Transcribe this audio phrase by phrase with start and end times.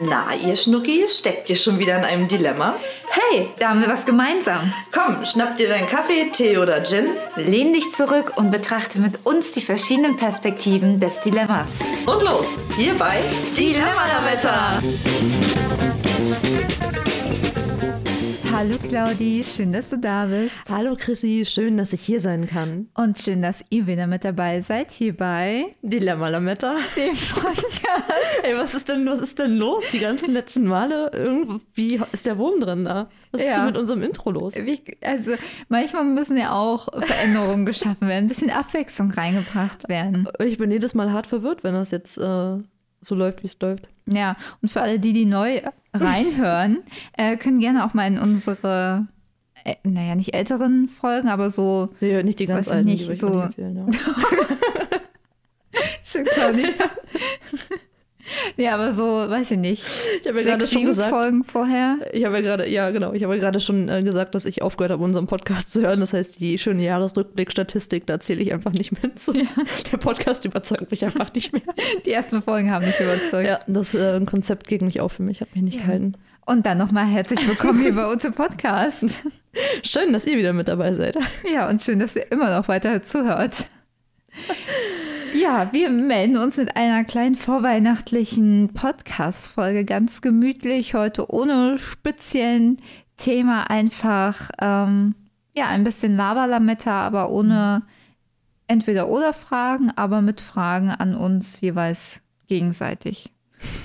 [0.00, 2.74] Na, ihr Schnuckis, steckt ihr schon wieder in einem Dilemma?
[3.10, 4.72] Hey, da haben wir was gemeinsam.
[4.90, 7.10] Komm, schnapp dir deinen Kaffee, Tee oder Gin.
[7.36, 11.78] Lehn dich zurück und betrachte mit uns die verschiedenen Perspektiven des Dilemmas.
[12.06, 12.46] Und los,
[12.76, 13.22] hier bei
[13.56, 14.82] Dilemma-Wetter.
[18.66, 20.62] Hallo Claudi, schön, dass du da bist.
[20.70, 22.88] Hallo Chrissy, schön, dass ich hier sein kann.
[22.94, 26.76] Und schön, dass ihr wieder mit dabei seid hier bei Dilemma Lametta.
[26.96, 28.42] dem Podcast.
[28.42, 29.84] Ey, was ist denn, was ist denn los?
[29.92, 33.10] Die ganzen letzten Male irgendwie ist der Wurm drin da.
[33.32, 33.56] Was ist Ja.
[33.56, 34.54] denn mit unserem Intro los?
[35.02, 35.32] Also
[35.68, 40.26] manchmal müssen ja auch Veränderungen geschaffen werden, ein bisschen Abwechslung reingebracht werden.
[40.42, 42.56] Ich bin jedes Mal hart verwirrt, wenn das jetzt äh,
[43.04, 43.88] so läuft, wie es läuft.
[44.06, 45.60] Ja, und für alle die, die neu
[45.92, 46.82] reinhören,
[47.16, 49.06] äh, können gerne auch mal in unsere,
[49.64, 53.48] äh, naja, nicht älteren Folgen, aber so Nee, nicht die ganz alten, nicht, die so-.
[53.56, 53.86] Ja.
[56.04, 56.68] Schön, Claudia.
[58.56, 59.84] ja, aber so, weiß ich nicht.
[60.20, 61.98] Ich habe ja Sechs, gerade schon gesagt, Folgen vorher.
[62.12, 64.62] ich habe ja gerade, ja genau, ich habe ja gerade schon äh, gesagt, dass ich
[64.62, 66.00] aufgehört habe, unseren Podcast zu hören.
[66.00, 69.32] Das heißt, die schöne Jahresrückblick-Statistik, da zähle ich einfach nicht mehr hinzu.
[69.92, 71.62] Der Podcast überzeugt mich einfach nicht mehr.
[72.06, 73.48] Die ersten Folgen haben mich überzeugt.
[73.48, 76.16] Ja, das äh, Konzept geht nicht auf für mich, hat mich nicht gehalten.
[76.46, 79.22] Und dann nochmal herzlich willkommen hier bei uns im Podcast.
[79.82, 81.16] Schön, dass ihr wieder mit dabei seid.
[81.50, 83.66] Ja, und schön, dass ihr immer noch weiter zuhört.
[85.34, 92.76] Ja, wir melden uns mit einer kleinen vorweihnachtlichen Podcast-Folge ganz gemütlich heute ohne speziellen
[93.16, 95.16] Thema, einfach ähm,
[95.52, 97.82] ja ein bisschen Laberlametta, aber ohne
[98.68, 103.30] entweder oder Fragen, aber mit Fragen an uns jeweils gegenseitig.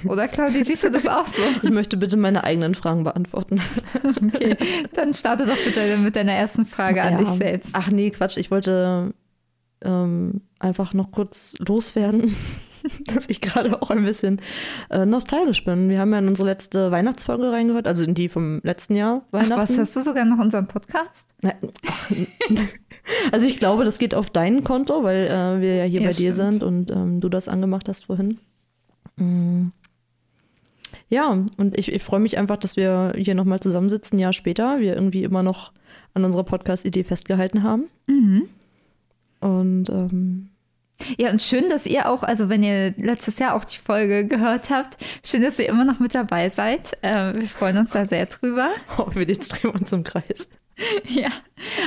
[0.06, 1.42] Oder Claudia, siehst du das auch so?
[1.64, 3.62] Ich möchte bitte meine eigenen Fragen beantworten.
[4.04, 4.56] Okay,
[4.94, 7.20] dann starte doch bitte mit deiner ersten Frage an Ja.
[7.20, 7.70] dich selbst.
[7.74, 8.38] Ach nee, Quatsch.
[8.38, 9.14] Ich wollte
[9.84, 12.36] ähm, einfach noch kurz loswerden,
[13.06, 14.42] dass ich gerade auch ein bisschen
[14.90, 15.90] äh, nostalgisch bin.
[15.90, 19.34] Wir haben ja in unsere letzte Weihnachtsfolge reingehört, also in die vom letzten Jahr Ach
[19.34, 19.62] Weihnachten.
[19.62, 21.34] was, hast du sogar noch unseren Podcast?
[21.42, 21.54] Na,
[21.88, 22.12] ach,
[23.32, 26.14] also ich glaube, das geht auf dein Konto, weil äh, wir ja hier Ja, bei
[26.14, 26.54] dir stimmt.
[26.62, 28.40] sind und ähm, du das angemacht hast vorhin.
[29.18, 29.68] Mm.
[31.10, 34.80] Ja, und ich, ich freue mich einfach, dass wir hier nochmal zusammensitzen, ein Jahr später.
[34.80, 35.72] Wir irgendwie immer noch
[36.14, 37.86] an unserer Podcast-Idee festgehalten haben.
[38.08, 38.44] Mhm.
[39.40, 40.50] Und ähm,
[41.18, 44.70] Ja, und schön, dass ihr auch, also wenn ihr letztes Jahr auch die Folge gehört
[44.70, 46.98] habt, schön, dass ihr immer noch mit dabei seid.
[47.02, 48.70] Äh, wir freuen uns da sehr drüber.
[48.98, 50.50] oh, wir jetzt drehen uns im Kreis.
[51.08, 51.30] Ja,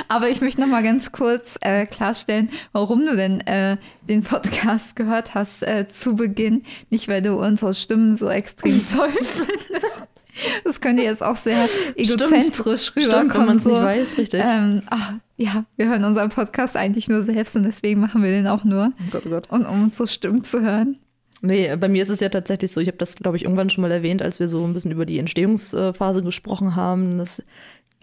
[0.07, 3.77] aber ich möchte noch mal ganz kurz äh, klarstellen, warum du denn äh,
[4.07, 6.63] den Podcast gehört hast äh, zu Beginn.
[6.91, 10.03] Nicht, weil du unsere Stimmen so extrem toll findest.
[10.63, 11.57] Das könnte jetzt auch sehr
[11.95, 13.33] egozentrisch Stimmt, rüberkommen.
[13.33, 13.69] wenn man es so.
[13.71, 14.41] nicht weiß, richtig.
[14.43, 18.47] Ähm, ach, ja, wir hören unseren Podcast eigentlich nur selbst und deswegen machen wir den
[18.47, 18.91] auch nur.
[18.99, 19.49] oh Gott, oh Gott.
[19.49, 20.97] Und um unsere Stimmen zu hören.
[21.45, 23.81] Nee, bei mir ist es ja tatsächlich so, ich habe das, glaube ich, irgendwann schon
[23.81, 27.43] mal erwähnt, als wir so ein bisschen über die Entstehungsphase gesprochen haben, dass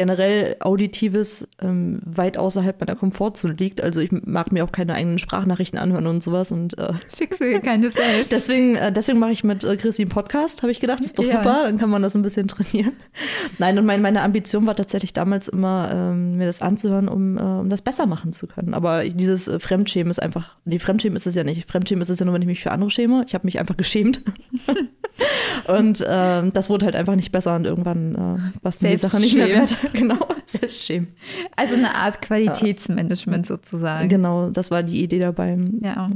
[0.00, 3.82] generell Auditives ähm, weit außerhalb meiner Komfortzone liegt.
[3.82, 6.52] Also ich mag mir auch keine eigenen Sprachnachrichten anhören und sowas.
[6.52, 8.32] Und äh, Schickst du keine selbst.
[8.32, 11.04] deswegen, äh, deswegen mache ich mit äh, Chrissy einen Podcast, habe ich gedacht.
[11.04, 11.32] Ist doch Ja.
[11.32, 12.92] super, dann kann man das ein bisschen trainieren.
[13.58, 17.42] Nein, und mein, meine Ambition war tatsächlich damals immer, ähm, mir das anzuhören, um, äh,
[17.42, 18.72] um das besser machen zu können.
[18.72, 21.70] Aber dieses äh, Fremdschämen ist einfach, nee, Fremdschämen ist es ja nicht.
[21.70, 23.22] Fremdschämen ist es ja nur, wenn ich mich für andere schäme.
[23.26, 24.22] Ich habe mich einfach geschämt.
[25.78, 29.20] und ähm, das wurde halt einfach nicht besser und irgendwann äh, war es die Sache
[29.20, 29.76] nicht mehr wert.
[29.92, 31.08] genau, Selbstschämen.
[31.56, 34.08] Also eine Art Qualitätsmanagement sozusagen.
[34.08, 35.58] Genau, das war die Idee dabei.
[35.80, 36.10] Ja.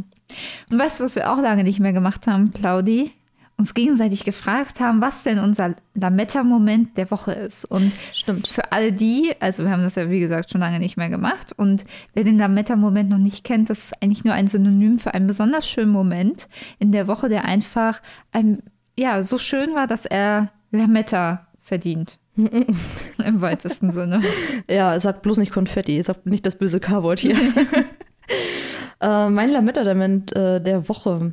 [0.70, 3.12] Und weißt du, was wir auch lange nicht mehr gemacht haben, Claudi?
[3.56, 7.64] Uns gegenseitig gefragt haben, was denn unser Lametta-Moment der Woche ist.
[7.64, 8.48] Und Stimmt.
[8.48, 11.52] für alle die, also wir haben das ja wie gesagt schon lange nicht mehr gemacht.
[11.56, 15.28] Und wer den Lametta-Moment noch nicht kennt, das ist eigentlich nur ein Synonym für einen
[15.28, 16.48] besonders schönen Moment
[16.80, 18.60] in der Woche, der einfach ein,
[18.96, 22.18] ja, so schön war, dass er Lametta verdient.
[22.36, 24.22] Im weitesten Sinne.
[24.68, 27.36] Ja, sagt bloß nicht Konfetti, sagt nicht das böse K-Wort hier.
[29.00, 31.32] äh, mein Lametta-Element äh, der Woche.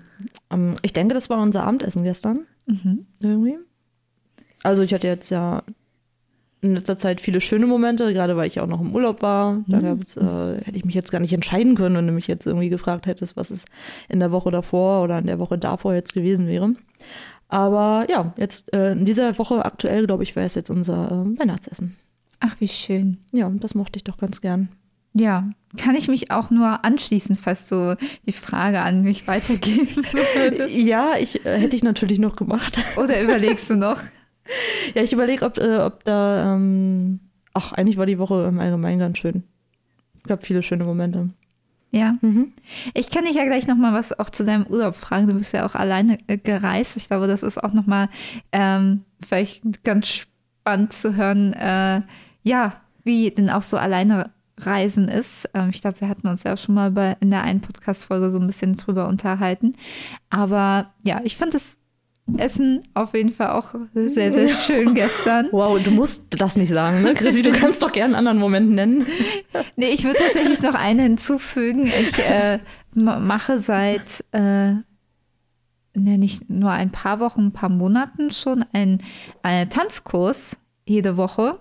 [0.52, 2.46] Ähm, ich denke, das war unser Abendessen gestern.
[2.68, 3.08] Mhm.
[3.20, 3.58] Irgendwie.
[4.64, 5.64] Also ich hatte jetzt ja
[6.62, 9.64] in letzter Zeit viele schöne Momente, gerade weil ich auch noch im Urlaub war.
[9.68, 12.46] Da gab's, äh, hätte ich mich jetzt gar nicht entscheiden können, wenn du mich jetzt
[12.46, 13.66] irgendwie gefragt hättest, was es
[14.08, 16.76] in der Woche davor oder in der Woche davor jetzt gewesen wäre.
[17.52, 21.40] Aber ja, jetzt äh, in dieser Woche aktuell, glaube ich, wäre es jetzt unser äh,
[21.40, 21.98] Weihnachtsessen.
[22.40, 23.18] Ach, wie schön.
[23.34, 24.70] Ja, das mochte ich doch ganz gern.
[25.14, 30.74] Ja, kann ich mich auch nur anschließen, falls du die Frage an mich weitergeben würdest.
[30.78, 32.80] Ja, ich äh, hätte ich natürlich noch gemacht.
[32.96, 34.00] Oder überlegst du noch?
[34.96, 36.56] ja, ich überlege, ob, äh, ob da.
[36.56, 37.20] Ähm,
[37.54, 39.44] ach, eigentlich war die Woche im Allgemeinen ganz schön.
[40.24, 41.32] Es gab viele schöne Momente.
[41.92, 42.16] Ja.
[42.22, 42.54] Mhm.
[42.94, 45.28] Ich kann dich ja gleich noch mal was auch zu deinem Urlaub fragen.
[45.28, 46.96] Du bist ja auch alleine äh, gereist.
[46.98, 48.10] Ich glaube, das ist auch noch mal
[48.52, 52.02] ähm, vielleicht ganz spannend zu hören, äh,
[52.44, 55.50] ja, wie denn auch so alleine Reisen ist.
[55.54, 58.30] Ähm, ich glaube, wir hatten uns ja auch schon mal bei, in der einen Podcast-Folge
[58.30, 59.74] so ein bisschen drüber unterhalten.
[60.30, 61.78] Aber ja, ich fand das
[62.38, 65.48] Essen auf jeden Fall auch sehr, sehr schön gestern.
[65.52, 67.14] Wow, du musst das nicht sagen, ne?
[67.14, 69.06] Chrissy, du kannst doch gerne einen anderen Moment nennen.
[69.76, 71.88] Nee, ich würde tatsächlich noch einen hinzufügen.
[71.88, 72.60] Ich äh,
[72.94, 74.84] ma- mache seit äh, ne,
[75.94, 79.00] nicht nur ein paar Wochen, ein paar Monaten schon einen,
[79.44, 81.60] einen Tanzkurs jede Woche.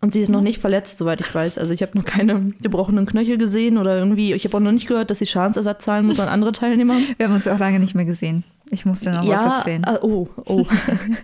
[0.00, 1.58] Und sie ist noch nicht verletzt, soweit ich weiß.
[1.58, 4.86] Also ich habe noch keine gebrochenen Knöchel gesehen oder irgendwie, ich habe auch noch nicht
[4.86, 6.96] gehört, dass sie Schadensersatz zahlen muss an andere Teilnehmer.
[7.16, 8.44] Wir haben uns auch lange nicht mehr gesehen.
[8.72, 9.84] Ich musste noch was erzählen.
[9.84, 10.64] ah, oh, oh.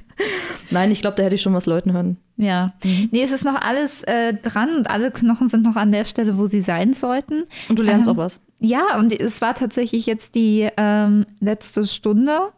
[0.71, 2.17] Nein, ich glaube, da hätte ich schon was Leuten hören.
[2.37, 2.75] Ja.
[2.83, 6.39] Nee, es ist noch alles äh, dran und alle Knochen sind noch an der Stelle,
[6.39, 7.45] wo sie sein sollten.
[7.69, 8.41] Und du lernst Ähm, auch was.
[8.61, 12.53] Ja, und es war tatsächlich jetzt die ähm, letzte Stunde.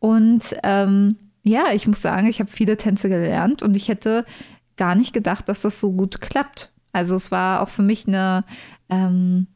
[0.00, 4.24] Und ähm, ja, ich muss sagen, ich habe viele Tänze gelernt und ich hätte
[4.76, 6.72] gar nicht gedacht, dass das so gut klappt.
[6.92, 8.44] Also es war auch für mich eine,
[8.88, 9.46] ähm,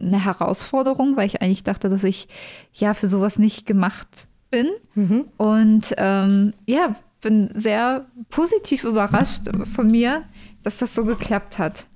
[0.00, 2.28] eine Herausforderung, weil ich eigentlich dachte, dass ich
[2.72, 4.68] ja für sowas nicht gemacht bin.
[4.94, 5.24] Mhm.
[5.36, 9.42] Und ähm, ja, bin sehr positiv überrascht
[9.74, 10.22] von mir,
[10.62, 11.86] dass das so geklappt hat.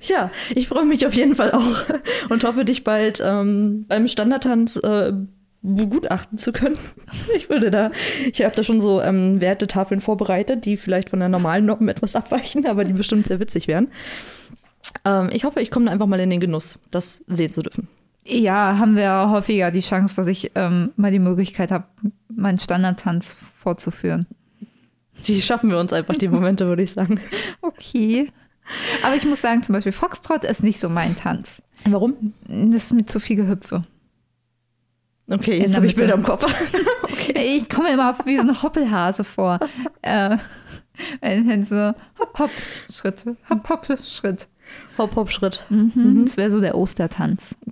[0.00, 1.84] Ja, ich freue mich auf jeden Fall auch
[2.30, 5.12] und hoffe, dich bald ähm, beim Standardtanz äh,
[5.64, 6.78] begutachten zu können.
[7.36, 7.90] Ich würde da,
[8.30, 12.16] ich habe da schon so ähm, Wertetafeln vorbereitet, die vielleicht von der normalen Noppen etwas
[12.16, 13.88] abweichen, aber die bestimmt sehr witzig wären.
[15.04, 17.88] Ähm, ich hoffe, ich komme einfach mal in den Genuss, das sehen zu dürfen.
[18.26, 21.84] Ja, haben wir häufiger die Chance, dass ich ähm, mal die Möglichkeit habe,
[22.28, 24.26] meinen Standardtanz fortzuführen.
[25.26, 27.20] Die schaffen wir uns einfach, die Momente, würde ich sagen.
[27.60, 28.30] Okay.
[29.02, 31.62] Aber ich muss sagen, zum Beispiel Foxtrot ist nicht so mein Tanz.
[31.84, 32.32] Warum?
[32.48, 33.82] Das ist mit zu viel Gehüpfe.
[35.28, 35.94] Okay, jetzt habe ich.
[35.94, 36.46] Bilder im Kopf.
[37.36, 39.58] Ich komme immer wie so ein Hoppelhase vor.
[40.02, 40.36] äh,
[41.68, 42.50] so hopp, hopp,
[42.90, 44.48] Schritte, hopp, hopp, Schritt.
[44.98, 45.66] Hopp, hopp, Schritt.
[45.68, 46.24] Mhm.
[46.24, 47.56] Das wäre so der Ostertanz.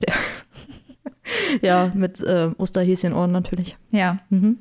[1.62, 3.76] Ja, mit äh, Osterhäschenohren natürlich.
[3.90, 4.18] Ja.
[4.28, 4.58] Mhm.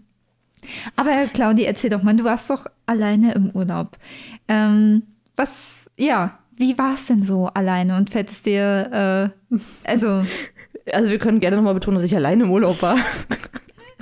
[0.95, 3.97] Aber Claudi, erzähl doch mal, du warst doch alleine im Urlaub.
[4.47, 5.03] Ähm,
[5.35, 10.23] was, ja, wie war es denn so alleine und fällt es dir, äh, also,
[10.91, 12.97] Also wir können gerne nochmal betonen, dass ich alleine im Urlaub war.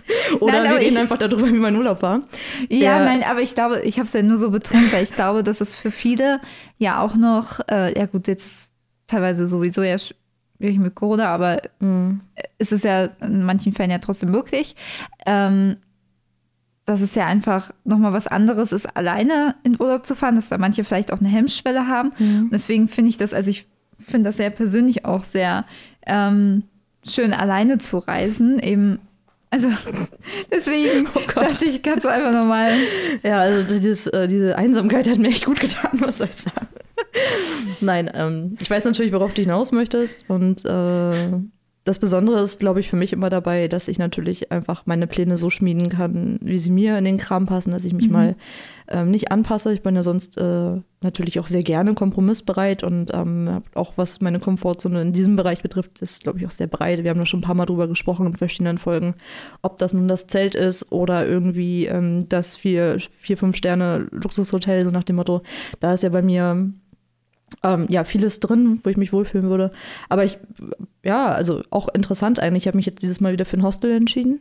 [0.40, 2.22] Oder Nein, wir reden ich- einfach darüber, wie mein Urlaub war.
[2.70, 5.14] ja, Der- nein, aber ich glaube, ich habe es ja nur so betont, weil ich
[5.16, 6.40] glaube, dass es für viele
[6.78, 8.72] ja auch noch, äh, ja gut, jetzt
[9.08, 12.22] teilweise sowieso ja schwierig mit Corona, aber Mhm.
[12.58, 14.76] es ist ja in manchen Fällen ja trotzdem möglich.
[15.26, 15.78] Ähm,
[16.86, 20.58] dass es ja einfach nochmal was anderes ist, alleine in Urlaub zu fahren, dass da
[20.58, 22.10] manche vielleicht auch eine Hemmschwelle haben.
[22.20, 23.68] Und deswegen finde ich das, also ich
[24.00, 25.66] finde das sehr persönlich auch sehr
[26.08, 26.64] ähm,
[27.08, 28.58] schön, alleine zu reisen.
[28.58, 28.98] Eben,
[29.50, 29.68] also
[30.52, 32.74] deswegen Oh dachte ich, kannst du einfach nochmal.
[33.24, 36.68] Ja, also dieses, äh, diese Einsamkeit hat mir echt gut getan, was soll ich sagen.
[37.82, 40.26] Nein, ähm, ich weiß natürlich, worauf du hinaus möchtest.
[40.30, 41.40] Und äh,
[41.86, 45.38] das Besondere ist, glaube ich, für mich immer dabei, dass ich natürlich einfach meine Pläne
[45.38, 48.36] so schmieden kann, wie sie mir in den Kram passen, dass ich mich mal
[48.90, 49.72] ähm, nicht anpasse.
[49.74, 54.40] Ich bin ja sonst äh, natürlich auch sehr gerne kompromissbereit und ähm, auch was meine
[54.40, 57.04] Komfortzone in diesem Bereich betrifft, ist, glaube ich, auch sehr breit.
[57.04, 59.16] Wir haben da schon ein paar Mal drüber gesprochen in verschiedenen Folgen,
[59.62, 64.84] ob das nun das Zelt ist oder irgendwie ähm, das vier, vier, fünf Sterne Luxushotel,
[64.84, 65.42] so nach dem Motto.
[65.80, 66.72] Da ist ja bei mir
[67.64, 69.72] ähm, ja, vieles drin, wo ich mich wohlfühlen würde.
[70.08, 70.38] Aber ich,
[71.04, 72.64] ja, also auch interessant eigentlich.
[72.64, 74.40] Ich habe mich jetzt dieses Mal wieder für ein Hostel entschieden.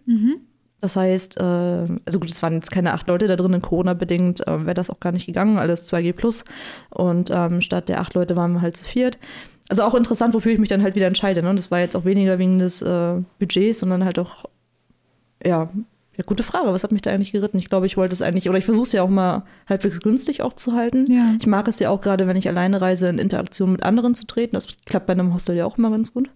[0.80, 4.64] Das heißt, äh, also gut, es waren jetzt keine acht Leute da drin, Corona-bedingt äh,
[4.64, 6.44] wäre das auch gar nicht gegangen, alles 2G plus.
[6.90, 9.18] Und ähm, statt der acht Leute waren wir halt zu viert.
[9.68, 11.42] Also auch interessant, wofür ich mich dann halt wieder entscheide.
[11.42, 11.54] Ne?
[11.54, 14.44] Das war jetzt auch weniger wegen des äh, Budgets, sondern halt auch,
[15.44, 15.68] ja,
[16.18, 16.72] ja, gute Frage.
[16.72, 17.58] Was hat mich da eigentlich geritten?
[17.58, 20.42] Ich glaube, ich wollte es eigentlich, oder ich versuche es ja auch mal halbwegs günstig
[20.42, 21.10] auch zu halten.
[21.10, 21.34] Ja.
[21.38, 24.26] Ich mag es ja auch gerade, wenn ich alleine reise, in Interaktion mit anderen zu
[24.26, 24.56] treten.
[24.56, 26.28] Das klappt bei einem Hostel ja auch immer ganz gut.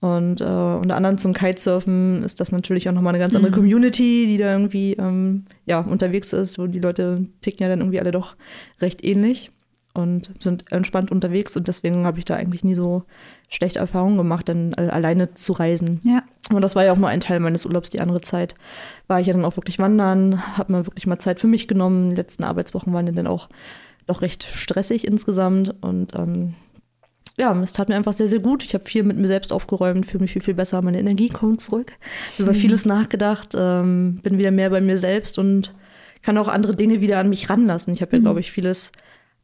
[0.00, 4.26] Und äh, unter anderem zum Kitesurfen ist das natürlich auch nochmal eine ganz andere Community,
[4.26, 8.10] die da irgendwie ähm, ja, unterwegs ist, wo die Leute ticken ja dann irgendwie alle
[8.10, 8.36] doch
[8.80, 9.52] recht ähnlich
[9.94, 11.56] und sind entspannt unterwegs.
[11.56, 13.04] Und deswegen habe ich da eigentlich nie so
[13.48, 16.00] schlechte Erfahrungen gemacht, dann äh, alleine zu reisen.
[16.02, 16.24] Ja.
[16.54, 17.90] Und das war ja auch nur ein Teil meines Urlaubs.
[17.90, 18.54] Die andere Zeit
[19.08, 22.10] war ich ja dann auch wirklich wandern, habe mir wirklich mal Zeit für mich genommen.
[22.10, 23.48] Die letzten Arbeitswochen waren ja dann auch
[24.06, 25.74] doch recht stressig insgesamt.
[25.82, 26.54] Und ähm,
[27.38, 28.62] ja, es tat mir einfach sehr, sehr gut.
[28.62, 30.82] Ich habe viel mit mir selbst aufgeräumt, fühle mich viel, viel besser.
[30.82, 31.92] Meine Energie kommt zurück.
[32.38, 35.74] Über vieles nachgedacht, ähm, bin wieder mehr bei mir selbst und
[36.22, 37.92] kann auch andere Dinge wieder an mich ranlassen.
[37.92, 38.92] Ich habe ja, glaube ich, vieles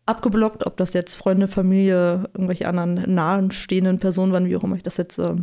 [0.06, 4.82] abgeblockt, ob das jetzt Freunde, Familie, irgendwelche anderen nahestehenden Personen waren, wie auch immer ich
[4.82, 5.34] das jetzt äh,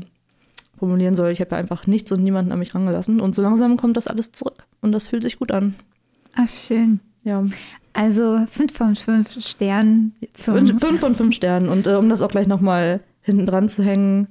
[0.77, 1.31] formulieren soll.
[1.31, 3.21] Ich habe ja einfach nichts und niemanden an mich rangelassen.
[3.21, 4.65] Und so langsam kommt das alles zurück.
[4.81, 5.75] Und das fühlt sich gut an.
[6.35, 6.99] Ach, schön.
[7.23, 7.45] Ja.
[7.93, 10.55] Also fünf von fünf Sternen zum.
[10.55, 11.69] Fünf, fünf von fünf Sternen.
[11.69, 14.27] Und äh, um das auch gleich nochmal hinten dran zu hängen,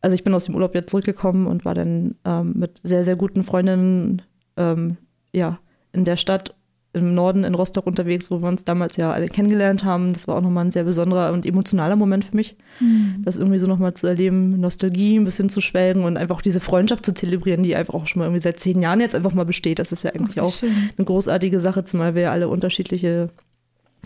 [0.00, 3.16] also ich bin aus dem Urlaub jetzt zurückgekommen und war dann ähm, mit sehr, sehr
[3.16, 4.22] guten Freundinnen
[4.56, 4.96] ähm,
[5.32, 5.58] ja,
[5.92, 6.54] in der Stadt
[6.98, 10.12] im Norden in Rostock unterwegs, wo wir uns damals ja alle kennengelernt haben.
[10.12, 13.22] Das war auch nochmal ein sehr besonderer und emotionaler Moment für mich, mhm.
[13.24, 17.04] das irgendwie so nochmal zu erleben, Nostalgie ein bisschen zu schwelgen und einfach diese Freundschaft
[17.04, 19.78] zu zelebrieren, die einfach auch schon mal irgendwie seit zehn Jahren jetzt einfach mal besteht.
[19.78, 20.72] Das ist ja eigentlich auch schön.
[20.96, 23.30] eine großartige Sache, zumal wir ja alle unterschiedliche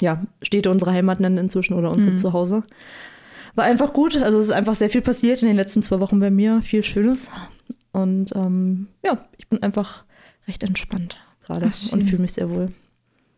[0.00, 2.18] ja, Städte unserer Heimat nennen inzwischen oder unsere mhm.
[2.18, 2.62] Zuhause.
[3.54, 4.16] War einfach gut.
[4.16, 6.62] Also es ist einfach sehr viel passiert in den letzten zwei Wochen bei mir.
[6.62, 7.30] Viel Schönes.
[7.92, 10.04] Und ähm, ja, ich bin einfach
[10.49, 12.72] recht entspannt gerade und fühle mich sehr wohl.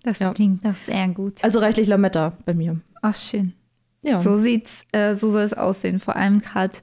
[0.05, 0.33] Das ja.
[0.33, 1.43] klingt doch sehr gut.
[1.43, 2.79] Also reichlich Lametta bei mir.
[3.03, 3.55] Ach, schön.
[4.03, 4.19] Ja.
[4.19, 5.99] So sieht's, äh, so soll es aussehen.
[5.99, 6.75] Vor allem gerade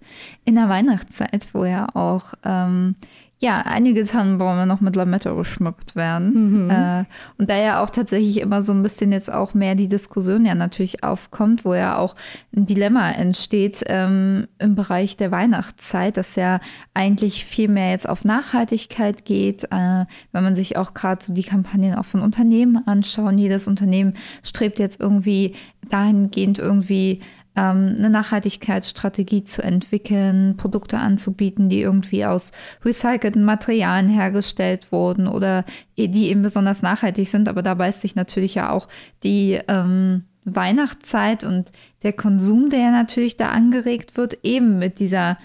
[0.44, 2.96] in der Weihnachtszeit, wo ja auch ähm,
[3.42, 6.66] ja, einige Tannenbäume noch mit Lametta geschmückt werden.
[6.66, 6.70] Mhm.
[6.70, 7.06] Äh,
[7.40, 10.54] und da ja auch tatsächlich immer so ein bisschen jetzt auch mehr die Diskussion ja
[10.54, 12.16] natürlich aufkommt, wo ja auch
[12.56, 16.60] ein Dilemma entsteht ähm, im Bereich der Weihnachtszeit, dass ja
[16.94, 21.42] eigentlich viel mehr jetzt auf Nachhaltigkeit geht, äh, wenn man sich auch gerade so die
[21.42, 23.40] Kampagnen auch von Unternehmen anschauen.
[23.40, 25.56] Jedes Unternehmen strebt jetzt irgendwie
[25.90, 27.22] dahingehend irgendwie
[27.54, 32.52] eine Nachhaltigkeitsstrategie zu entwickeln, Produkte anzubieten, die irgendwie aus
[32.86, 35.66] recycelten Materialien hergestellt wurden oder
[35.98, 37.50] die eben besonders nachhaltig sind.
[37.50, 38.88] Aber da beißt sich natürlich ja auch
[39.24, 41.72] die ähm, Weihnachtszeit und
[42.04, 45.38] der Konsum, der natürlich da angeregt wird, eben mit dieser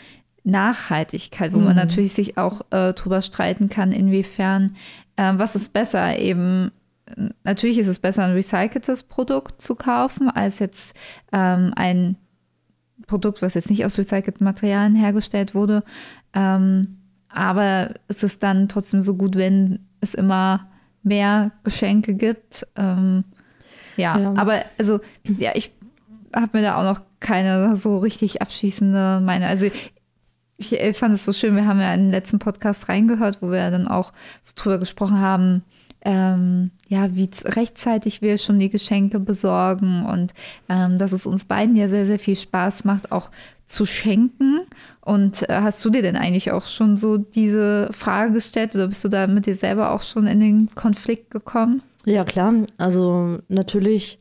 [0.44, 1.64] Nachhaltigkeit, wo mhm.
[1.64, 4.76] man natürlich sich auch äh, drüber streiten kann, inwiefern,
[5.16, 6.70] äh, was ist besser, eben
[7.44, 10.94] natürlich ist es besser, ein recyceltes Produkt zu kaufen, als jetzt
[11.32, 12.16] ähm, ein
[13.06, 15.84] Produkt, was jetzt nicht aus recycelten Materialien hergestellt wurde.
[16.34, 16.98] Ähm,
[17.28, 20.68] aber es ist dann trotzdem so gut, wenn es immer
[21.02, 22.66] mehr Geschenke gibt.
[22.76, 23.24] Ähm,
[23.96, 25.72] ja, ja, aber also, ja, ich
[26.34, 29.48] habe mir da auch noch keine so richtig abschließende Meinung.
[29.48, 29.70] Also
[30.58, 33.70] ich fand es so schön, wir haben ja in den letzten Podcast reingehört, wo wir
[33.70, 35.62] dann auch so drüber gesprochen haben,
[36.06, 40.34] ähm, ja, wie rechtzeitig wir schon die Geschenke besorgen und
[40.68, 43.32] ähm, dass es uns beiden ja sehr, sehr viel Spaß macht, auch
[43.66, 44.60] zu schenken.
[45.00, 49.02] Und äh, hast du dir denn eigentlich auch schon so diese Frage gestellt oder bist
[49.02, 51.82] du da mit dir selber auch schon in den Konflikt gekommen?
[52.04, 52.54] Ja, klar.
[52.78, 54.20] Also natürlich,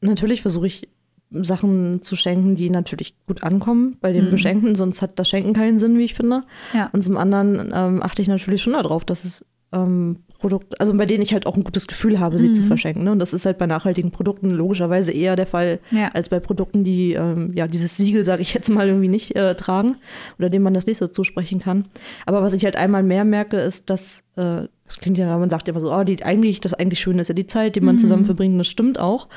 [0.00, 0.88] natürlich versuche ich
[1.30, 4.30] Sachen zu schenken, die natürlich gut ankommen bei den mhm.
[4.30, 6.44] Beschenkten, sonst hat das Schenken keinen Sinn, wie ich finde.
[6.72, 6.88] Ja.
[6.94, 11.06] Und zum anderen ähm, achte ich natürlich schon darauf, dass es ähm, Produkte, also bei
[11.06, 12.54] denen ich halt auch ein gutes Gefühl habe, sie mhm.
[12.54, 13.04] zu verschenken.
[13.04, 13.12] Ne?
[13.12, 16.08] Und das ist halt bei nachhaltigen Produkten logischerweise eher der Fall, ja.
[16.08, 19.54] als bei Produkten, die ähm, ja dieses Siegel, sage ich jetzt mal, irgendwie nicht äh,
[19.54, 19.96] tragen
[20.38, 21.86] oder dem man das nicht so zusprechen kann.
[22.26, 25.68] Aber was ich halt einmal mehr merke, ist, dass äh, das klingt ja, man sagt
[25.68, 27.94] ja immer so, oh, die, eigentlich, das eigentlich Schöne ist ja die Zeit, die man
[27.94, 28.00] mhm.
[28.00, 29.28] zusammen verbringt, das stimmt auch.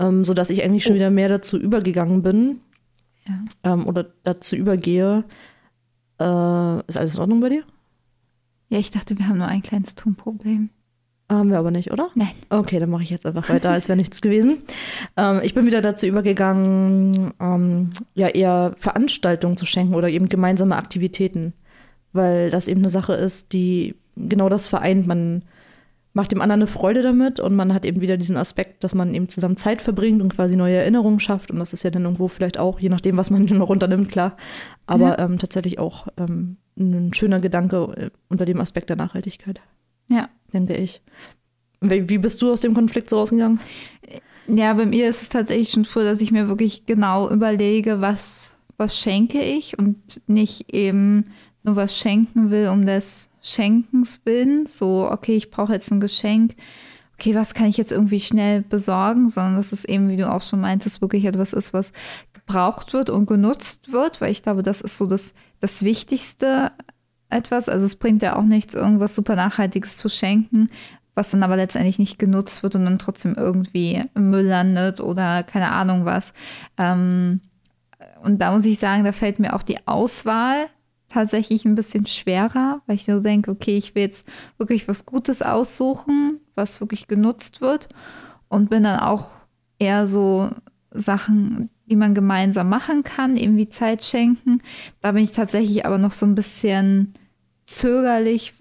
[0.00, 0.96] Ähm, so dass ich eigentlich schon oh.
[0.96, 2.60] wieder mehr dazu übergegangen bin
[3.26, 3.72] ja.
[3.72, 5.24] ähm, oder dazu übergehe.
[6.18, 7.64] Äh, ist alles in Ordnung bei dir?
[8.68, 10.70] Ja, ich dachte, wir haben nur ein kleines Tonproblem.
[11.28, 12.10] Haben wir aber nicht, oder?
[12.14, 12.30] Nein.
[12.50, 14.58] Okay, dann mache ich jetzt einfach weiter, als wäre nichts gewesen.
[15.16, 20.76] Ähm, ich bin wieder dazu übergegangen, ähm, ja, eher Veranstaltungen zu schenken oder eben gemeinsame
[20.76, 21.52] Aktivitäten,
[22.12, 25.08] weil das eben eine Sache ist, die genau das vereint.
[25.08, 25.42] Man
[26.12, 29.12] macht dem anderen eine Freude damit und man hat eben wieder diesen Aspekt, dass man
[29.12, 31.50] eben zusammen Zeit verbringt und quasi neue Erinnerungen schafft.
[31.50, 34.36] Und das ist ja dann irgendwo vielleicht auch, je nachdem, was man noch runternimmt, klar,
[34.86, 35.24] aber ja.
[35.24, 39.60] ähm, tatsächlich auch ähm, ein schöner Gedanke äh, unter dem Aspekt der Nachhaltigkeit.
[40.08, 40.28] Ja.
[40.52, 41.02] Denke ich.
[41.80, 43.60] Wie bist du aus dem Konflikt so rausgegangen?
[44.48, 48.56] Ja, bei mir ist es tatsächlich schon früher, dass ich mir wirklich genau überlege, was,
[48.76, 51.26] was schenke ich und nicht eben
[51.62, 54.66] nur was schenken will, um des Schenkens willen.
[54.66, 56.54] So, okay, ich brauche jetzt ein Geschenk.
[57.18, 60.42] Okay, was kann ich jetzt irgendwie schnell besorgen, sondern dass es eben, wie du auch
[60.42, 61.92] schon meintest, wirklich etwas ist, was
[62.34, 66.72] gebraucht wird und genutzt wird, weil ich glaube, das ist so das das Wichtigste
[67.28, 67.68] etwas.
[67.68, 70.68] Also es bringt ja auch nichts, irgendwas super Nachhaltiges zu schenken,
[71.14, 75.42] was dann aber letztendlich nicht genutzt wird und dann trotzdem irgendwie im Müll landet oder
[75.42, 76.32] keine Ahnung was.
[76.76, 77.40] Ähm,
[78.22, 80.66] und da muss ich sagen, da fällt mir auch die Auswahl
[81.08, 84.26] tatsächlich ein bisschen schwerer, weil ich nur denke, okay, ich will jetzt
[84.58, 87.88] wirklich was Gutes aussuchen, was wirklich genutzt wird
[88.48, 89.30] und bin dann auch
[89.78, 90.50] eher so
[90.90, 94.60] Sachen, die man gemeinsam machen kann, irgendwie Zeit schenken.
[95.02, 97.14] Da bin ich tatsächlich aber noch so ein bisschen
[97.66, 98.54] zögerlich,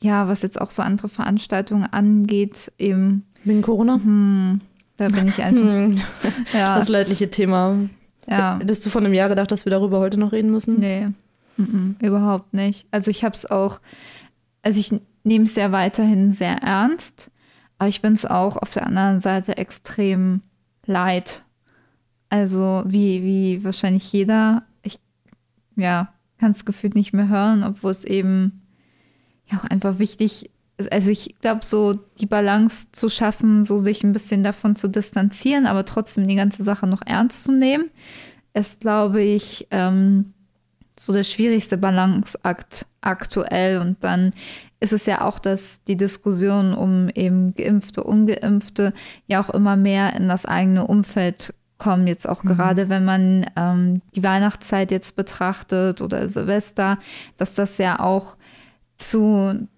[0.00, 2.72] ja, was jetzt auch so andere Veranstaltungen angeht.
[2.78, 3.24] Eben.
[3.44, 3.94] Wegen Corona?
[3.94, 4.60] Hm,
[4.96, 5.62] Da bin ich einfach.
[5.62, 6.00] Hm,
[6.52, 7.76] ja, Das leidliche Thema.
[8.28, 8.58] ja.
[8.58, 10.78] Hättest du vor einem Jahr gedacht, dass wir darüber heute noch reden müssen?
[10.80, 11.08] Nee,
[11.58, 12.86] mm-mm, überhaupt nicht.
[12.90, 13.80] Also ich habe es auch,
[14.62, 14.92] also ich
[15.24, 17.30] nehme es ja weiterhin sehr ernst,
[17.78, 20.42] aber ich bin es auch auf der anderen Seite extrem
[20.86, 21.42] leid.
[22.28, 24.98] Also wie, wie wahrscheinlich jeder, ich
[25.76, 28.62] ja, kann es gefühlt nicht mehr hören, obwohl es eben
[29.50, 30.90] ja auch einfach wichtig ist.
[30.92, 35.66] Also ich glaube, so die Balance zu schaffen, so sich ein bisschen davon zu distanzieren,
[35.66, 37.90] aber trotzdem die ganze Sache noch ernst zu nehmen,
[38.54, 40.32] ist, glaube ich, ähm,
[40.98, 43.78] so der schwierigste Balanceakt aktuell.
[43.78, 44.32] Und dann
[44.80, 48.92] ist es ja auch, dass die Diskussion um eben Geimpfte, Ungeimpfte
[49.26, 52.06] ja auch immer mehr in das eigene Umfeld kommen.
[52.06, 56.98] Jetzt auch gerade, wenn man ähm, die Weihnachtszeit jetzt betrachtet oder Silvester,
[57.36, 58.36] dass das ja auch
[58.96, 59.68] zu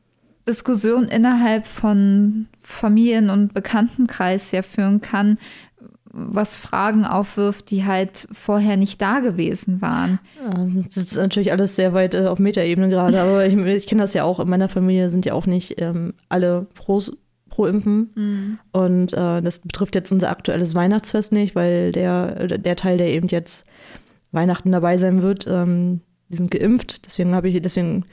[0.46, 5.38] Diskussionen innerhalb von Familien- und Bekanntenkreis ja führen kann,
[6.18, 10.18] was Fragen aufwirft, die halt vorher nicht da gewesen waren.
[10.42, 14.02] Ja, Das ist natürlich alles sehr weit äh, auf Metaebene gerade, aber ich, ich kenne
[14.02, 14.40] das ja auch.
[14.40, 17.02] In meiner Familie sind ja auch nicht ähm, alle pro,
[17.48, 18.58] pro Impfen.
[18.72, 23.28] Und äh, das betrifft jetzt unser aktuelles Weihnachtsfest nicht, weil der, der Teil, der eben
[23.28, 23.64] jetzt
[24.32, 27.06] Weihnachten dabei sein wird, ähm, die sind geimpft.
[27.06, 28.04] Deswegen habe ich, deswegen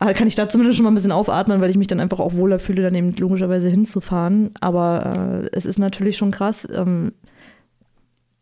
[0.00, 2.20] äh, kann ich da zumindest schon mal ein bisschen aufatmen, weil ich mich dann einfach
[2.20, 4.50] auch wohler fühle, dann eben logischerweise hinzufahren.
[4.60, 6.66] Aber äh, es ist natürlich schon krass.
[6.72, 7.12] Ähm,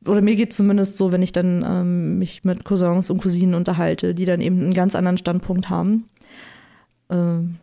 [0.09, 4.15] oder mir geht zumindest so, wenn ich dann ähm, mich mit Cousins und Cousinen unterhalte,
[4.15, 6.09] die dann eben einen ganz anderen Standpunkt haben.
[7.11, 7.57] Ähm,